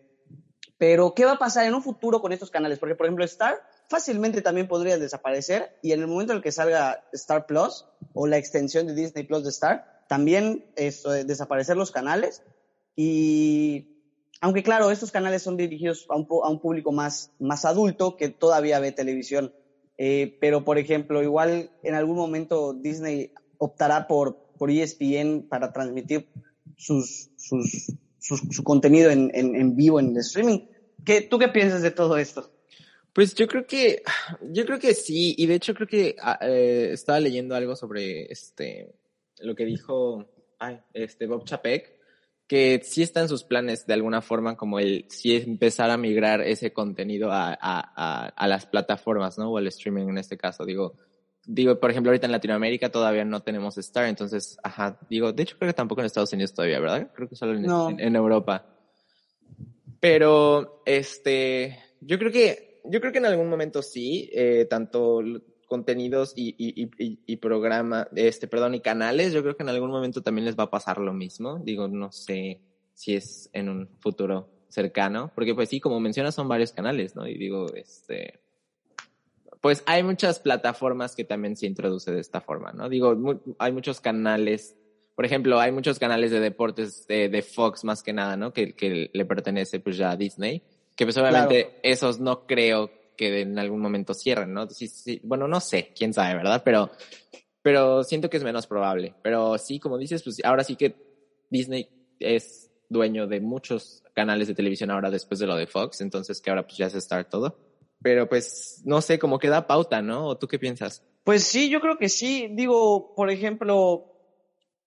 pero, 0.82 1.14
¿qué 1.14 1.26
va 1.26 1.34
a 1.34 1.38
pasar 1.38 1.68
en 1.68 1.76
un 1.76 1.84
futuro 1.84 2.22
con 2.22 2.32
estos 2.32 2.50
canales? 2.50 2.80
Porque, 2.80 2.96
por 2.96 3.06
ejemplo, 3.06 3.24
Star 3.24 3.62
fácilmente 3.88 4.42
también 4.42 4.68
podría 4.68 4.98
desaparecer 4.98 5.78
y 5.84 5.92
en 5.92 6.00
el 6.00 6.08
momento 6.08 6.34
en 6.34 6.38
el 6.38 6.44
que 6.44 6.52
salga 6.52 7.04
Star 7.14 7.46
Plus 7.46 7.86
o 8.14 8.26
la 8.26 8.38
extensión 8.38 8.88
de 8.88 8.96
Disney 8.96 9.26
Plus 9.26 9.44
de 9.44 9.50
Star, 9.50 10.02
también 10.08 10.66
esto, 10.76 11.12
desaparecer 11.12 11.78
los 11.78 11.92
canales 11.92 12.42
y 12.96 13.92
aunque 14.42 14.64
claro, 14.64 14.90
estos 14.90 15.12
canales 15.12 15.44
son 15.44 15.56
dirigidos 15.56 16.06
a 16.10 16.16
un, 16.16 16.28
a 16.44 16.50
un 16.50 16.60
público 16.60 16.92
más, 16.92 17.32
más 17.40 17.64
adulto 17.64 18.18
que 18.18 18.30
todavía 18.30 18.80
ve 18.80 18.92
televisión. 18.92 19.54
Eh, 19.98 20.36
pero, 20.42 20.66
por 20.66 20.80
ejemplo, 20.80 21.22
igual 21.22 21.70
en 21.84 21.94
algún 21.94 22.16
momento 22.16 22.74
Disney 22.74 23.32
optará 23.60 24.08
por, 24.08 24.52
por 24.58 24.72
ESPN 24.72 25.48
para 25.48 25.72
transmitir 25.72 26.28
sus, 26.76 27.30
su 27.38 28.64
contenido 28.64 29.12
en, 29.12 29.30
en, 29.36 29.76
vivo, 29.76 30.00
en 30.00 30.18
streaming. 30.18 30.62
¿Qué, 31.06 31.22
¿Tú 31.22 31.38
qué 31.38 31.48
piensas 31.48 31.84
de 31.84 31.92
todo 31.92 32.18
esto? 32.18 32.52
Pues 33.14 33.36
yo 33.36 33.48
creo 33.48 33.68
que, 33.68 34.02
yo 34.52 34.66
creo 34.66 34.80
que 34.80 34.96
sí, 34.96 35.36
y 35.38 35.46
de 35.46 35.56
hecho 35.56 35.76
creo 35.76 35.88
que 35.88 36.16
ah, 36.22 36.40
eh, 36.42 36.90
estaba 36.94 37.20
leyendo 37.20 37.54
algo 37.56 37.76
sobre 37.76 38.32
este, 38.32 38.96
lo 39.40 39.54
que 39.54 39.66
dijo, 39.66 40.26
este 40.94 41.28
Bob 41.28 41.46
Chapek, 41.46 42.01
que 42.52 42.82
sí 42.84 43.02
está 43.02 43.22
en 43.22 43.30
sus 43.30 43.46
planes 43.46 43.88
de 43.88 43.94
alguna 43.94 44.22
forma 44.22 44.58
como 44.58 44.78
el 44.78 45.06
sí 45.08 45.38
empezar 45.38 45.90
a 45.90 45.96
migrar 45.96 46.42
ese 46.42 46.74
contenido 46.74 47.32
a, 47.32 47.58
a, 47.58 48.26
a, 48.26 48.48
las 48.50 48.66
plataformas, 48.66 49.38
¿no? 49.38 49.52
O 49.52 49.58
al 49.58 49.68
streaming 49.68 50.10
en 50.10 50.18
este 50.18 50.38
caso, 50.38 50.66
digo, 50.66 50.96
digo, 51.46 51.80
por 51.80 51.92
ejemplo, 51.92 52.10
ahorita 52.10 52.26
en 52.26 52.34
Latinoamérica 52.34 52.90
todavía 52.90 53.24
no 53.24 53.42
tenemos 53.42 53.78
Star, 53.78 54.08
entonces, 54.08 54.58
ajá, 54.64 55.00
digo, 55.10 55.32
de 55.32 55.44
hecho 55.44 55.56
creo 55.58 55.70
que 55.70 55.78
tampoco 55.78 56.02
en 56.02 56.08
Estados 56.08 56.34
Unidos 56.34 56.54
todavía, 56.54 56.82
¿verdad? 56.82 57.10
Creo 57.16 57.30
que 57.30 57.38
solo 57.38 57.54
en, 57.54 57.98
en 58.02 58.16
Europa. 58.18 58.66
Pero, 60.02 60.84
este, 60.86 61.80
yo 62.02 62.20
creo 62.20 62.34
que, 62.34 62.82
yo 62.84 63.00
creo 63.00 63.14
que 63.14 63.20
en 63.20 63.28
algún 63.28 63.48
momento 63.48 63.82
sí, 63.82 64.30
eh, 64.34 64.68
tanto 64.70 65.22
contenidos 65.72 66.34
y, 66.36 66.54
y, 66.58 66.92
y, 66.98 67.20
y 67.26 67.38
programa, 67.38 68.10
este, 68.14 68.50
perdón, 68.50 68.76
y 68.76 68.82
canales, 68.82 69.32
yo 69.32 69.42
creo 69.42 69.56
que 69.56 69.64
en 69.64 69.70
algún 69.70 69.90
momento 69.90 70.22
también 70.22 70.44
les 70.44 70.60
va 70.60 70.66
a 70.66 70.70
pasar 70.70 70.98
lo 70.98 71.14
mismo. 71.14 71.60
Digo, 71.60 71.88
no 71.88 72.12
sé 72.12 72.60
si 72.94 73.16
es 73.16 73.50
en 73.54 73.70
un 73.70 73.88
futuro 74.02 74.50
cercano, 74.68 75.32
porque 75.34 75.56
pues 75.56 75.70
sí, 75.70 75.80
como 75.80 76.02
mencionas, 76.02 76.36
son 76.36 76.50
varios 76.50 76.74
canales, 76.74 77.16
¿no? 77.16 77.26
Y 77.26 77.38
digo, 77.38 77.68
este, 77.74 78.42
pues 79.62 79.82
hay 79.86 80.04
muchas 80.04 80.40
plataformas 80.40 81.16
que 81.16 81.24
también 81.24 81.56
se 81.56 81.68
introduce 81.68 82.12
de 82.12 82.20
esta 82.20 82.42
forma, 82.42 82.74
¿no? 82.74 82.90
Digo, 82.90 83.16
hay 83.58 83.72
muchos 83.72 84.02
canales, 84.02 84.76
por 85.16 85.24
ejemplo, 85.24 85.58
hay 85.58 85.72
muchos 85.72 86.00
canales 86.00 86.32
de 86.32 86.42
deportes 86.42 87.08
de, 87.08 87.30
de 87.30 87.42
Fox 87.44 87.86
más 87.86 88.04
que 88.04 88.12
nada, 88.12 88.36
¿no? 88.36 88.52
Que, 88.52 88.74
que, 88.74 89.10
le 89.14 89.26
pertenece 89.26 89.80
pues 89.80 89.96
ya 89.96 90.12
a 90.12 90.18
Disney, 90.18 90.64
que 90.98 91.06
pues 91.06 91.16
obviamente 91.16 91.80
esos 91.82 92.20
no 92.20 92.46
creo 92.46 92.92
que 93.22 93.42
en 93.42 93.60
algún 93.60 93.80
momento 93.80 94.16
cierren, 94.16 94.52
¿no? 94.52 94.68
Sí, 94.72 94.88
sí, 94.88 95.22
bueno, 95.24 95.48
no 95.48 95.60
sé, 95.60 95.94
quién 95.96 96.12
sabe, 96.12 96.34
¿verdad? 96.34 96.64
Pero, 96.66 96.90
pero 97.62 98.04
siento 98.04 98.32
que 98.32 98.38
es 98.38 98.44
menos 98.44 98.66
probable. 98.66 99.14
Pero 99.22 99.60
sí, 99.60 99.80
como 99.80 100.00
dices, 100.00 100.24
pues 100.24 100.44
ahora 100.44 100.64
sí 100.64 100.76
que 100.76 100.96
Disney 101.52 101.88
es 102.20 102.72
dueño 102.90 103.28
de 103.28 103.40
muchos 103.40 104.04
canales 104.16 104.48
de 104.48 104.56
televisión 104.56 104.90
ahora 104.90 105.12
después 105.12 105.40
de 105.40 105.46
lo 105.46 105.56
de 105.56 105.68
Fox, 105.68 106.02
entonces 106.02 106.42
que 106.42 106.50
ahora 106.50 106.64
pues 106.64 106.78
ya 106.78 106.90
se 106.90 106.98
Star 106.98 107.30
todo. 107.30 107.60
Pero 108.02 108.28
pues, 108.28 108.82
no 108.86 109.02
sé, 109.02 109.20
como 109.20 109.38
que 109.38 109.50
da 109.50 109.68
pauta, 109.68 110.02
¿no? 110.02 110.26
¿O 110.26 110.38
tú 110.40 110.48
qué 110.48 110.58
piensas? 110.58 111.06
Pues 111.24 111.44
sí, 111.44 111.70
yo 111.70 111.80
creo 111.80 112.00
que 112.00 112.10
sí. 112.10 112.50
Digo, 112.54 113.14
por 113.14 113.30
ejemplo, 113.30 114.16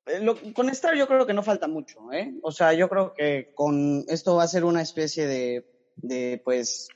eh, 0.07 0.19
lo, 0.19 0.35
con 0.55 0.71
Star 0.71 0.97
yo 0.97 1.07
creo 1.07 1.25
que 1.25 1.35
no 1.35 1.45
falta 1.45 1.69
mucho, 1.69 2.13
¿eh? 2.13 2.35
O 2.43 2.51
sea, 2.51 2.73
yo 2.73 2.89
creo 2.89 3.15
que 3.15 3.53
con 3.55 4.05
esto 4.09 4.35
va 4.35 4.43
a 4.43 4.49
ser 4.49 4.65
una 4.65 4.83
especie 4.83 5.29
de, 5.29 5.71
de 5.95 6.43
pues, 6.45 6.89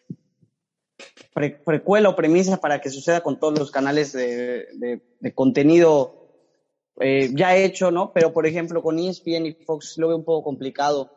pre, 1.34 1.50
precuela 1.50 2.08
o 2.08 2.16
premisa 2.16 2.58
para 2.58 2.80
que 2.80 2.90
suceda 2.90 3.20
con 3.20 3.38
todos 3.38 3.58
los 3.58 3.70
canales 3.70 4.12
de, 4.12 5.02
contenido 5.34 6.14
eh, 7.00 7.30
ya 7.34 7.56
hecho, 7.56 7.90
¿no? 7.90 8.12
Pero, 8.12 8.32
por 8.32 8.46
ejemplo, 8.46 8.82
con 8.82 8.98
ESPN 8.98 9.46
y 9.46 9.52
Fox 9.52 9.98
lo 9.98 10.08
veo 10.08 10.16
un 10.16 10.24
poco 10.24 10.42
complicado 10.42 11.12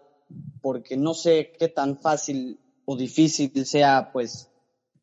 porque 0.62 0.96
no 0.96 1.14
sé 1.14 1.54
qué 1.58 1.68
tan 1.68 1.98
fácil 1.98 2.60
o 2.86 2.96
difícil 2.96 3.66
sea, 3.66 4.12
pues, 4.14 4.50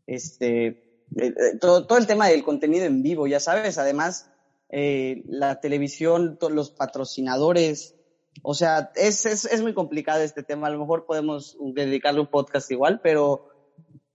este, 0.07 0.67
eh, 0.67 0.77
eh, 1.17 1.35
todo, 1.61 1.99
el 1.99 2.07
tema 2.07 2.29
del 2.29 2.45
contenido 2.45 2.85
en 2.85 3.03
vivo, 3.03 3.27
ya 3.27 3.41
sabes, 3.41 3.79
además, 3.79 4.31
la 4.71 5.61
televisión, 5.61 6.39
los 6.51 6.71
patrocinadores, 6.71 7.95
o 8.43 8.55
sea, 8.55 8.93
es, 8.95 9.25
es, 9.25 9.47
es 9.47 9.63
muy 9.63 9.73
complicado 9.73 10.23
este 10.23 10.43
tema, 10.43 10.67
a 10.67 10.71
lo 10.71 10.79
mejor 10.79 11.07
podemos 11.07 11.57
dedicarle 11.59 12.21
un 12.21 12.27
podcast 12.27 12.71
igual, 12.71 13.01
pero 13.03 13.49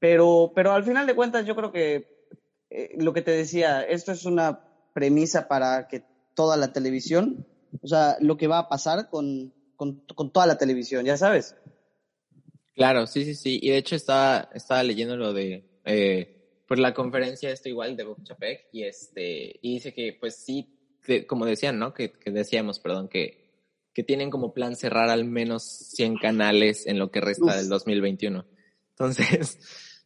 pero, 0.03 0.51
pero 0.53 0.73
al 0.73 0.83
final 0.83 1.07
de 1.07 1.15
cuentas 1.15 1.45
yo 1.45 1.55
creo 1.55 1.71
que 1.71 2.27
eh, 2.69 2.89
lo 2.97 3.13
que 3.13 3.21
te 3.21 3.31
decía, 3.31 3.83
esto 3.83 4.11
es 4.11 4.25
una 4.25 4.67
premisa 4.93 5.47
para 5.47 5.87
que 5.87 6.03
toda 6.33 6.57
la 6.57 6.73
televisión, 6.73 7.47
o 7.81 7.87
sea, 7.87 8.17
lo 8.19 8.35
que 8.35 8.47
va 8.47 8.57
a 8.59 8.67
pasar 8.67 9.09
con, 9.09 9.53
con, 9.77 10.03
con 10.13 10.33
toda 10.33 10.45
la 10.45 10.57
televisión, 10.57 11.05
ya 11.05 11.15
sabes. 11.15 11.55
Claro, 12.75 13.07
sí, 13.07 13.23
sí, 13.23 13.33
sí. 13.33 13.59
Y 13.61 13.69
de 13.69 13.77
hecho 13.77 13.95
estaba, 13.95 14.49
estaba 14.53 14.83
leyendo 14.83 15.15
lo 15.15 15.31
de, 15.31 15.79
eh, 15.85 16.63
pues 16.67 16.81
la 16.81 16.93
conferencia 16.93 17.49
esto 17.49 17.69
igual 17.69 17.95
de 17.95 18.03
Bob 18.03 18.21
Chapek 18.25 18.67
y 18.73 18.83
este, 18.83 19.57
y 19.61 19.75
dice 19.75 19.93
que 19.93 20.17
pues 20.19 20.35
sí, 20.35 20.99
que, 21.01 21.25
como 21.25 21.45
decían, 21.45 21.79
¿no? 21.79 21.93
Que, 21.93 22.11
que 22.11 22.29
decíamos, 22.29 22.81
perdón, 22.81 23.07
que, 23.07 23.53
que 23.93 24.03
tienen 24.03 24.31
como 24.31 24.53
plan 24.53 24.75
cerrar 24.75 25.09
al 25.09 25.23
menos 25.23 25.63
100 25.63 26.17
canales 26.17 26.87
en 26.87 26.99
lo 26.99 27.09
que 27.09 27.21
resta 27.21 27.45
Uf. 27.45 27.55
del 27.55 27.69
2021. 27.69 28.45
Entonces, 28.89 29.59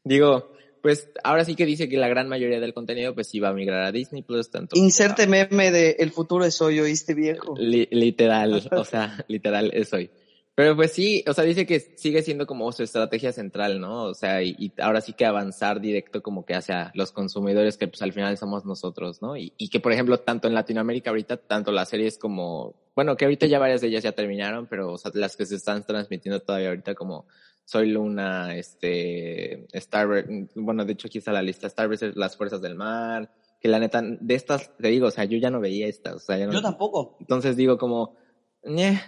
Digo, 0.08 0.52
pues 0.82 1.10
ahora 1.24 1.44
sí 1.44 1.56
que 1.56 1.66
dice 1.66 1.90
que 1.90 1.98
la 1.98 2.08
gran 2.08 2.30
mayoría 2.30 2.60
del 2.60 2.74
contenido 2.74 3.14
pues 3.14 3.34
iba 3.36 3.50
a 3.50 3.54
migrar 3.54 3.84
a 3.84 3.92
Disney 3.92 4.22
Plus 4.22 4.50
tanto. 4.50 4.78
Inserte 4.78 5.28
meme 5.28 5.72
de 5.72 5.98
el 6.00 6.12
futuro 6.12 6.46
es 6.46 6.62
hoy, 6.62 6.80
¿oíste 6.80 7.14
viejo? 7.14 7.56
Li 7.58 7.88
literal, 7.92 8.54
o 8.72 8.86
sea, 8.86 9.26
literal 9.28 9.72
es 9.74 9.94
hoy. 9.94 10.10
Pero 10.56 10.76
pues 10.76 10.92
sí, 10.92 11.24
o 11.28 11.34
sea, 11.34 11.44
dice 11.44 11.68
que 11.68 11.80
sigue 11.80 12.24
siendo 12.24 12.48
como 12.48 12.72
su 12.72 12.82
estrategia 12.82 13.32
central, 13.32 13.80
¿no? 13.80 14.06
O 14.06 14.16
sea, 14.16 14.42
y, 14.42 14.56
y, 14.58 14.72
ahora 14.82 15.02
sí 15.02 15.14
que 15.14 15.26
avanzar 15.26 15.80
directo 15.80 16.24
como 16.24 16.46
que 16.46 16.56
hacia 16.56 16.92
los 16.96 17.12
consumidores 17.12 17.78
que 17.78 17.88
pues 17.88 18.02
al 18.02 18.12
final 18.12 18.38
somos 18.40 18.66
nosotros, 18.66 19.22
¿no? 19.22 19.38
Y, 19.38 19.54
y 19.58 19.70
que 19.70 19.80
por 19.80 19.92
ejemplo, 19.92 20.20
tanto 20.20 20.48
en 20.48 20.56
Latinoamérica 20.56 21.12
ahorita, 21.12 21.38
tanto 21.38 21.72
las 21.72 21.90
series 21.90 22.18
como, 22.18 22.74
bueno, 22.96 23.16
que 23.16 23.26
ahorita 23.26 23.46
ya 23.46 23.60
varias 23.60 23.82
de 23.82 23.90
ellas 23.90 24.04
ya 24.04 24.14
terminaron, 24.14 24.66
pero 24.66 24.94
o 24.94 24.98
sea, 24.98 25.12
las 25.14 25.38
que 25.38 25.46
se 25.46 25.58
están 25.58 25.86
transmitiendo 25.86 26.40
todavía 26.40 26.70
ahorita 26.70 26.96
como 26.96 27.28
soy 27.68 27.90
Luna, 27.90 28.56
este, 28.56 29.68
Star, 29.78 30.26
bueno, 30.56 30.86
de 30.86 30.94
hecho 30.94 31.10
aquí 31.10 31.18
está 31.18 31.34
la 31.34 31.42
lista, 31.42 31.68
Star 31.68 31.90
Wars, 31.90 32.16
Las 32.16 32.38
Fuerzas 32.38 32.62
del 32.62 32.76
Mar, 32.76 33.30
que 33.60 33.68
la 33.68 33.78
neta, 33.78 34.02
de 34.02 34.36
estas, 34.36 34.78
te 34.78 34.88
digo, 34.88 35.08
o 35.08 35.12
sea, 35.12 35.26
yo 35.26 35.38
ya 35.38 35.50
no 35.50 35.60
veía 35.60 35.86
estas, 35.86 36.16
o 36.16 36.20
sea, 36.20 36.38
ya 36.38 36.46
no, 36.46 36.54
Yo 36.54 36.62
tampoco. 36.62 37.18
Entonces 37.20 37.58
digo 37.58 37.78
como, 37.78 38.16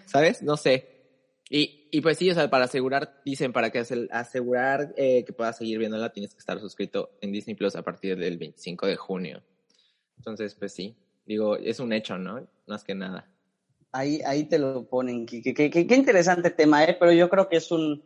¿sabes? 0.08 0.44
No 0.44 0.58
sé. 0.58 0.90
Y, 1.50 1.88
y 1.90 2.02
pues 2.02 2.18
sí, 2.18 2.30
o 2.30 2.34
sea, 2.34 2.50
para 2.50 2.66
asegurar, 2.66 3.22
dicen, 3.24 3.54
para 3.54 3.70
que 3.70 3.80
asegurar 3.80 4.94
eh, 4.98 5.24
que 5.24 5.32
puedas 5.32 5.58
seguir 5.58 5.80
viéndola, 5.80 6.12
tienes 6.12 6.34
que 6.34 6.40
estar 6.40 6.60
suscrito 6.60 7.12
en 7.22 7.32
Disney 7.32 7.56
Plus 7.56 7.78
a 7.78 7.82
partir 7.82 8.18
del 8.18 8.38
25 8.38 8.88
de 8.88 8.98
junio. 8.98 9.42
Entonces, 10.18 10.54
pues 10.56 10.74
sí, 10.74 10.98
digo, 11.26 11.56
es 11.56 11.80
un 11.80 11.94
hecho, 11.94 12.18
¿no? 12.18 12.46
Más 12.68 12.84
que 12.84 12.94
nada. 12.94 13.32
Ahí, 13.94 14.20
ahí 14.26 14.44
te 14.44 14.60
lo 14.60 14.86
ponen, 14.90 15.26
qué, 15.26 15.42
qué, 15.42 15.70
qué 15.70 15.96
interesante 15.96 16.50
tema, 16.50 16.84
¿eh? 16.84 16.98
Pero 17.00 17.14
yo 17.14 17.30
creo 17.30 17.48
que 17.48 17.56
es 17.56 17.72
un, 17.72 18.04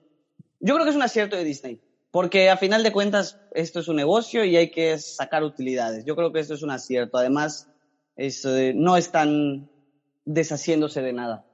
yo 0.63 0.73
creo 0.75 0.85
que 0.85 0.91
es 0.91 0.95
un 0.95 1.03
acierto 1.03 1.35
de 1.35 1.43
Disney, 1.43 1.81
porque 2.09 2.49
a 2.49 2.55
final 2.55 2.83
de 2.83 2.93
cuentas 2.93 3.37
esto 3.53 3.81
es 3.81 3.89
un 3.89 3.97
negocio 3.97 4.45
y 4.45 4.55
hay 4.55 4.71
que 4.71 4.97
sacar 4.97 5.43
utilidades. 5.43 6.05
Yo 6.05 6.15
creo 6.15 6.31
que 6.31 6.39
esto 6.39 6.53
es 6.53 6.63
un 6.63 6.71
acierto. 6.71 7.17
Además, 7.17 7.67
no 8.73 8.95
están 8.95 9.69
deshaciéndose 10.23 11.01
de 11.01 11.11
nada. 11.11 11.45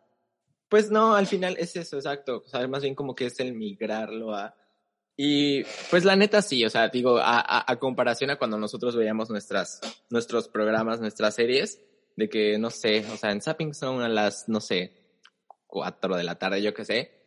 Pues 0.70 0.92
no, 0.92 1.16
al 1.16 1.26
final 1.26 1.56
es 1.58 1.76
eso, 1.76 1.98
exacto. 1.98 2.44
O 2.46 2.48
sea, 2.48 2.68
más 2.68 2.84
bien 2.84 2.94
como 2.94 3.16
que 3.16 3.26
es 3.26 3.40
el 3.40 3.54
migrarlo 3.54 4.36
a... 4.36 4.56
Y 5.18 5.64
pues 5.90 6.06
la 6.06 6.16
neta 6.16 6.42
sí, 6.44 6.64
o 6.64 6.70
sea, 6.70 6.90
digo, 6.90 7.18
a, 7.20 7.76
comparación 7.80 8.30
a 8.30 8.38
cuando 8.38 8.60
nosotros 8.60 8.96
veíamos 8.96 9.30
nuestras, 9.32 9.82
nuestros 10.12 10.48
programas, 10.48 11.02
nuestras 11.02 11.34
series, 11.34 11.82
de 12.16 12.30
que, 12.30 12.60
no 12.60 12.70
sé, 12.70 13.06
o 13.12 13.18
sea, 13.18 13.32
en 13.32 13.42
Zapping 13.42 13.74
son 13.74 14.02
a 14.02 14.08
las, 14.08 14.48
no 14.48 14.62
sé, 14.62 14.94
cuatro 15.68 16.16
de 16.16 16.24
la 16.24 16.36
tarde, 16.36 16.62
yo 16.62 16.74
qué 16.74 16.86
sé, 16.86 17.19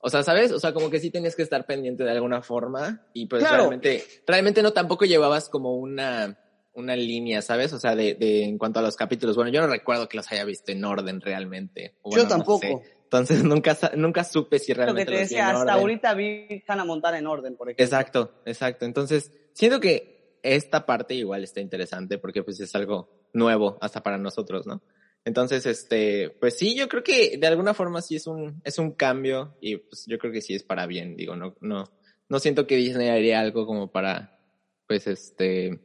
o 0.00 0.10
sea, 0.10 0.22
¿sabes? 0.22 0.52
O 0.52 0.60
sea, 0.60 0.72
como 0.72 0.90
que 0.90 1.00
sí 1.00 1.10
tenías 1.10 1.34
que 1.34 1.42
estar 1.42 1.66
pendiente 1.66 2.04
de 2.04 2.10
alguna 2.10 2.42
forma 2.42 3.06
y 3.12 3.26
pues 3.26 3.42
claro. 3.42 3.58
realmente, 3.58 4.04
realmente 4.26 4.62
no 4.62 4.72
tampoco 4.72 5.04
llevabas 5.04 5.48
como 5.48 5.76
una, 5.76 6.38
una 6.74 6.94
línea, 6.94 7.42
¿sabes? 7.42 7.72
O 7.72 7.80
sea, 7.80 7.96
de, 7.96 8.14
de, 8.14 8.44
en 8.44 8.58
cuanto 8.58 8.78
a 8.78 8.82
los 8.82 8.96
capítulos. 8.96 9.34
Bueno, 9.34 9.50
yo 9.50 9.60
no 9.60 9.66
recuerdo 9.66 10.08
que 10.08 10.16
los 10.16 10.30
haya 10.30 10.44
visto 10.44 10.70
en 10.70 10.84
orden 10.84 11.20
realmente. 11.20 11.94
Bueno, 12.02 12.22
yo 12.22 12.28
tampoco. 12.28 12.66
No 12.66 12.78
sé. 12.78 12.98
Entonces 13.04 13.42
nunca, 13.44 13.76
nunca 13.96 14.22
supe 14.22 14.58
si 14.58 14.72
realmente 14.72 15.04
Lo 15.04 15.10
que 15.10 15.16
te 15.16 15.22
decía, 15.22 15.48
hasta 15.48 15.60
orden. 15.60 15.74
ahorita 15.74 16.14
vi 16.14 16.62
Hannah 16.66 16.84
Montana 16.84 17.18
en 17.18 17.26
orden, 17.26 17.56
por 17.56 17.68
ejemplo. 17.68 17.84
Exacto, 17.84 18.34
exacto. 18.44 18.84
Entonces, 18.84 19.32
siento 19.54 19.80
que 19.80 20.38
esta 20.42 20.86
parte 20.86 21.14
igual 21.14 21.42
está 21.42 21.60
interesante 21.60 22.18
porque 22.18 22.42
pues 22.42 22.60
es 22.60 22.74
algo 22.74 23.08
nuevo 23.32 23.78
hasta 23.80 24.02
para 24.02 24.18
nosotros, 24.18 24.66
¿no? 24.66 24.82
Entonces, 25.28 25.66
este, 25.66 26.30
pues 26.40 26.56
sí, 26.56 26.74
yo 26.74 26.88
creo 26.88 27.02
que 27.02 27.36
de 27.36 27.46
alguna 27.46 27.74
forma 27.74 28.00
sí 28.00 28.16
es 28.16 28.26
un, 28.26 28.62
es 28.64 28.78
un 28.78 28.92
cambio 28.92 29.58
y 29.60 29.76
pues 29.76 30.06
yo 30.06 30.18
creo 30.18 30.32
que 30.32 30.40
sí 30.40 30.54
es 30.54 30.62
para 30.62 30.86
bien, 30.86 31.16
digo, 31.16 31.36
no, 31.36 31.54
no, 31.60 31.84
no 32.30 32.38
siento 32.38 32.66
que 32.66 32.76
Disney 32.76 33.10
haría 33.10 33.38
algo 33.38 33.66
como 33.66 33.92
para, 33.92 34.40
pues 34.86 35.06
este, 35.06 35.80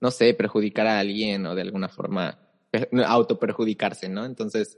no 0.00 0.10
sé, 0.10 0.34
perjudicar 0.34 0.88
a 0.88 0.98
alguien 0.98 1.46
o 1.46 1.54
de 1.54 1.62
alguna 1.62 1.88
forma 1.88 2.50
auto 3.06 3.38
perjudicarse, 3.38 4.08
¿no? 4.08 4.24
Entonces, 4.24 4.76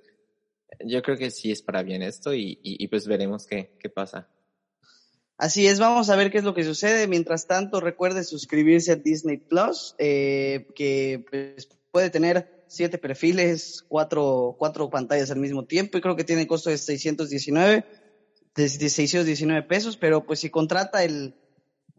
yo 0.85 1.01
creo 1.01 1.17
que 1.17 1.31
sí 1.31 1.51
es 1.51 1.63
para 1.63 1.83
bien 1.83 2.03
esto 2.03 2.35
y, 2.35 2.61
y, 2.63 2.85
y 2.85 2.89
pues 2.89 3.07
veremos 3.07 3.47
qué, 3.47 3.79
qué 3.81 3.89
pasa. 3.89 4.29
Así 5.39 5.67
es, 5.67 5.79
vamos 5.81 6.11
a 6.11 6.17
ver 6.17 6.31
qué 6.31 6.37
es 6.37 6.45
lo 6.45 6.53
que 6.53 6.65
sucede. 6.65 7.09
Mientras 7.09 7.47
tanto, 7.47 7.81
recuerde 7.81 8.25
suscribirse 8.25 8.93
a 8.93 8.97
Disney 8.97 9.39
Plus, 9.39 9.95
eh, 9.97 10.67
que 10.75 11.25
pues, 11.31 11.67
puede 11.91 12.11
tener 12.11 12.64
siete 12.75 12.99
perfiles, 12.99 13.85
cuatro, 13.89 14.57
cuatro 14.59 14.91
pantallas 14.91 15.31
al 15.31 15.39
mismo 15.39 15.65
tiempo 15.65 15.99
y 15.99 16.01
creo 16.01 16.17
que 16.17 16.25
tiene 16.25 16.47
costo 16.47 16.71
de 16.71 16.79
619, 16.79 17.85
de 18.55 18.69
619 18.69 19.63
pesos, 19.63 19.97
pero 19.97 20.25
pues 20.27 20.41
si 20.41 20.51
contrata 20.51 21.05
el, 21.05 21.35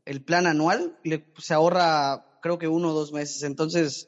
el 0.05 0.24
plan 0.24 0.48
anual, 0.48 0.98
le, 1.03 1.25
se 1.38 1.53
ahorra 1.53 2.39
creo 2.46 2.60
que 2.60 2.67
uno 2.67 2.91
o 2.91 2.94
dos 2.94 3.12
meses. 3.12 3.41
Entonces, 3.41 4.08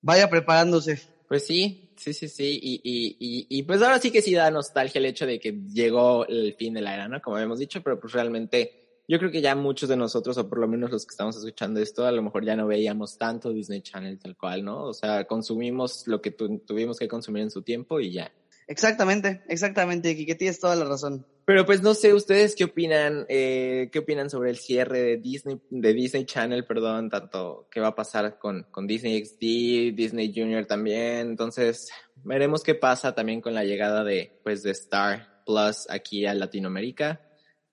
vaya 0.00 0.30
preparándose. 0.30 1.00
Pues 1.26 1.44
sí, 1.46 1.92
sí, 1.96 2.12
sí, 2.12 2.28
sí. 2.28 2.60
Y, 2.62 2.80
y, 2.84 3.16
y, 3.18 3.46
y, 3.48 3.62
pues 3.64 3.82
ahora 3.82 3.98
sí 3.98 4.12
que 4.12 4.22
sí 4.22 4.32
da 4.34 4.52
nostalgia 4.52 5.00
el 5.00 5.06
hecho 5.06 5.26
de 5.26 5.40
que 5.40 5.52
llegó 5.72 6.24
el 6.26 6.54
fin 6.54 6.74
de 6.74 6.80
la 6.80 6.94
era, 6.94 7.08
¿no? 7.08 7.20
Como 7.20 7.36
habíamos 7.36 7.58
dicho, 7.58 7.82
pero 7.82 7.98
pues 7.98 8.12
realmente 8.12 8.81
yo 9.08 9.18
creo 9.18 9.30
que 9.30 9.40
ya 9.42 9.54
muchos 9.54 9.88
de 9.88 9.96
nosotros, 9.96 10.38
o 10.38 10.48
por 10.48 10.58
lo 10.58 10.68
menos 10.68 10.90
los 10.90 11.04
que 11.04 11.12
estamos 11.12 11.36
escuchando 11.36 11.80
esto, 11.80 12.06
a 12.06 12.12
lo 12.12 12.22
mejor 12.22 12.44
ya 12.44 12.56
no 12.56 12.66
veíamos 12.66 13.18
tanto 13.18 13.52
Disney 13.52 13.82
Channel 13.82 14.18
tal 14.18 14.36
cual, 14.36 14.64
¿no? 14.64 14.84
O 14.84 14.94
sea, 14.94 15.26
consumimos 15.26 16.06
lo 16.06 16.20
que 16.22 16.30
tu, 16.30 16.58
tuvimos 16.60 16.98
que 16.98 17.08
consumir 17.08 17.42
en 17.42 17.50
su 17.50 17.62
tiempo 17.62 18.00
y 18.00 18.12
ya. 18.12 18.32
Exactamente, 18.68 19.42
exactamente, 19.48 20.16
que 20.24 20.34
tienes 20.34 20.60
toda 20.60 20.76
la 20.76 20.84
razón. 20.84 21.26
Pero 21.44 21.66
pues 21.66 21.82
no 21.82 21.94
sé, 21.94 22.14
ustedes 22.14 22.54
qué 22.54 22.64
opinan, 22.64 23.26
eh, 23.28 23.90
qué 23.92 23.98
opinan 23.98 24.30
sobre 24.30 24.50
el 24.50 24.56
cierre 24.56 25.02
de 25.02 25.16
Disney, 25.16 25.60
de 25.70 25.92
Disney 25.92 26.24
Channel, 26.24 26.64
perdón, 26.64 27.10
tanto 27.10 27.68
qué 27.70 27.80
va 27.80 27.88
a 27.88 27.94
pasar 27.96 28.38
con, 28.38 28.62
con 28.70 28.86
Disney 28.86 29.24
XD, 29.24 29.96
Disney 29.96 30.32
Junior 30.34 30.64
también. 30.66 31.30
Entonces, 31.30 31.90
veremos 32.22 32.62
qué 32.62 32.76
pasa 32.76 33.14
también 33.14 33.40
con 33.40 33.54
la 33.54 33.64
llegada 33.64 34.04
de, 34.04 34.40
pues, 34.44 34.62
de 34.62 34.70
Star 34.70 35.42
Plus 35.44 35.90
aquí 35.90 36.24
a 36.26 36.34
Latinoamérica. 36.34 37.20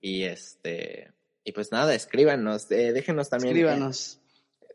Y 0.01 0.23
este, 0.23 1.11
y 1.43 1.51
pues 1.51 1.71
nada, 1.71 1.93
escríbanos, 1.95 2.69
eh, 2.71 2.91
déjenos 2.93 3.29
también. 3.29 3.55
Escríbanos. 3.55 4.19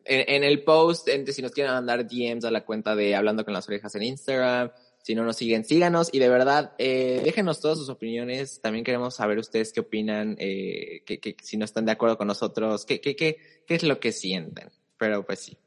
En, 0.04 0.35
en, 0.35 0.44
el 0.44 0.64
post, 0.64 1.09
en, 1.09 1.26
si 1.33 1.40
nos 1.40 1.52
quieren 1.52 1.73
mandar 1.73 2.06
DMs 2.06 2.44
a 2.44 2.50
la 2.50 2.64
cuenta 2.64 2.94
de 2.94 3.14
Hablando 3.14 3.44
con 3.44 3.54
las 3.54 3.66
Orejas 3.68 3.94
en 3.94 4.02
Instagram, 4.02 4.71
si 5.04 5.14
no 5.14 5.23
nos 5.23 5.37
siguen, 5.37 5.64
síganos 5.64 6.09
y 6.12 6.18
de 6.18 6.30
verdad, 6.30 6.73
eh, 6.78 7.21
déjenos 7.23 7.61
todas 7.61 7.76
sus 7.78 7.90
opiniones. 7.90 8.61
También 8.62 8.85
queremos 8.85 9.14
saber 9.14 9.38
ustedes 9.38 9.73
qué 9.73 9.80
opinan, 9.80 10.37
eh, 10.38 11.02
que, 11.04 11.21
que, 11.21 11.37
si 11.42 11.59
no 11.59 11.66
están 11.66 11.85
de 11.85 11.92
acuerdo 11.92 12.16
con 12.16 12.26
nosotros, 12.26 12.87
qué, 12.87 13.02
qué, 13.02 13.14
qué, 13.14 13.37
qué 13.66 13.75
es 13.75 13.83
lo 13.83 14.00
que 14.00 14.12
sienten. 14.12 14.71
Pero 14.97 15.25
pues 15.26 15.40
sí. 15.40 15.59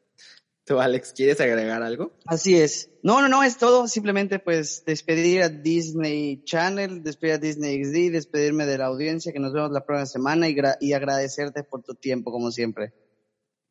¿Tú, 0.67 0.81
Alex, 0.81 1.13
quieres 1.13 1.39
agregar 1.39 1.81
algo? 1.81 2.11
Así 2.25 2.57
es. 2.57 2.91
No, 3.01 3.21
no, 3.21 3.29
no, 3.29 3.41
es 3.41 3.57
todo. 3.57 3.87
Simplemente 3.87 4.37
pues 4.37 4.83
despedir 4.85 5.41
a 5.41 5.47
Disney 5.47 6.43
Channel, 6.43 7.03
despedir 7.03 7.35
a 7.35 7.37
Disney 7.37 7.81
XD, 7.81 8.11
despedirme 8.11 8.65
de 8.65 8.77
la 8.77 8.87
audiencia, 8.87 9.31
que 9.31 9.39
nos 9.39 9.53
vemos 9.53 9.71
la 9.71 9.85
próxima 9.85 10.05
semana 10.05 10.49
y, 10.49 10.57
y 10.81 10.91
agradecerte 10.91 11.63
por 11.63 11.83
tu 11.83 11.95
tiempo, 11.95 12.33
como 12.33 12.51
siempre. 12.51 12.91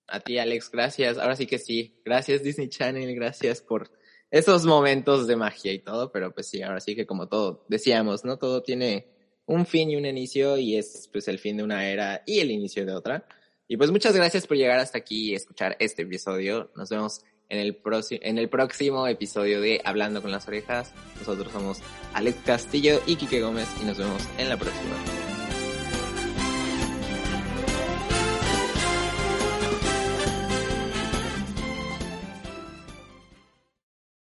A 0.09 0.21
ti, 0.21 0.39
Alex, 0.39 0.71
gracias. 0.71 1.19
Ahora 1.19 1.37
sí 1.37 1.47
que 1.47 1.59
sí. 1.59 2.01
Gracias, 2.03 2.43
Disney 2.43 2.71
Channel. 2.71 3.15
Gracias 3.15 3.61
por 3.61 3.91
esos 4.31 4.65
momentos 4.65 5.27
de 5.27 5.37
magia 5.37 5.75
y 5.75 5.81
todo, 5.81 6.11
pero 6.11 6.33
pues 6.33 6.49
sí, 6.49 6.63
ahora 6.63 6.81
sí 6.81 6.97
que 6.97 7.07
como 7.07 7.29
todo 7.29 7.67
decíamos, 7.69 8.25
¿no? 8.25 8.39
Todo 8.39 8.63
tiene 8.63 9.07
un 9.45 9.67
fin 9.67 9.91
y 9.91 9.97
un 9.97 10.07
inicio 10.07 10.57
y 10.57 10.77
es 10.77 11.11
pues 11.13 11.29
el 11.29 11.39
fin 11.39 11.59
de 11.59 11.63
una 11.63 11.87
era 11.91 12.23
y 12.25 12.41
el 12.41 12.51
inicio 12.51 12.87
de 12.87 12.95
otra. 12.95 13.29
Y 13.69 13.77
pues 13.77 13.91
muchas 13.91 14.15
gracias 14.15 14.47
por 14.47 14.57
llegar 14.57 14.79
hasta 14.79 14.99
aquí 14.99 15.31
y 15.31 15.35
escuchar 15.35 15.77
este 15.81 16.03
episodio. 16.03 16.71
Nos 16.77 16.89
vemos 16.89 17.25
en 17.49 17.59
el, 17.59 17.79
en 18.11 18.39
el 18.39 18.49
próximo 18.49 19.07
episodio 19.07 19.61
de 19.61 19.81
Hablando 19.85 20.23
con 20.23 20.31
las 20.31 20.47
Orejas. 20.49 20.93
Nosotros 21.19 21.53
somos 21.53 21.81
Alex 22.15 22.39
Castillo 22.45 23.01
y 23.07 23.17
Quique 23.17 23.41
Gómez 23.41 23.69
y 23.83 23.85
nos 23.85 23.99
vemos 23.99 24.23
en 24.39 24.49
la 24.49 24.57
próxima. 24.57 25.26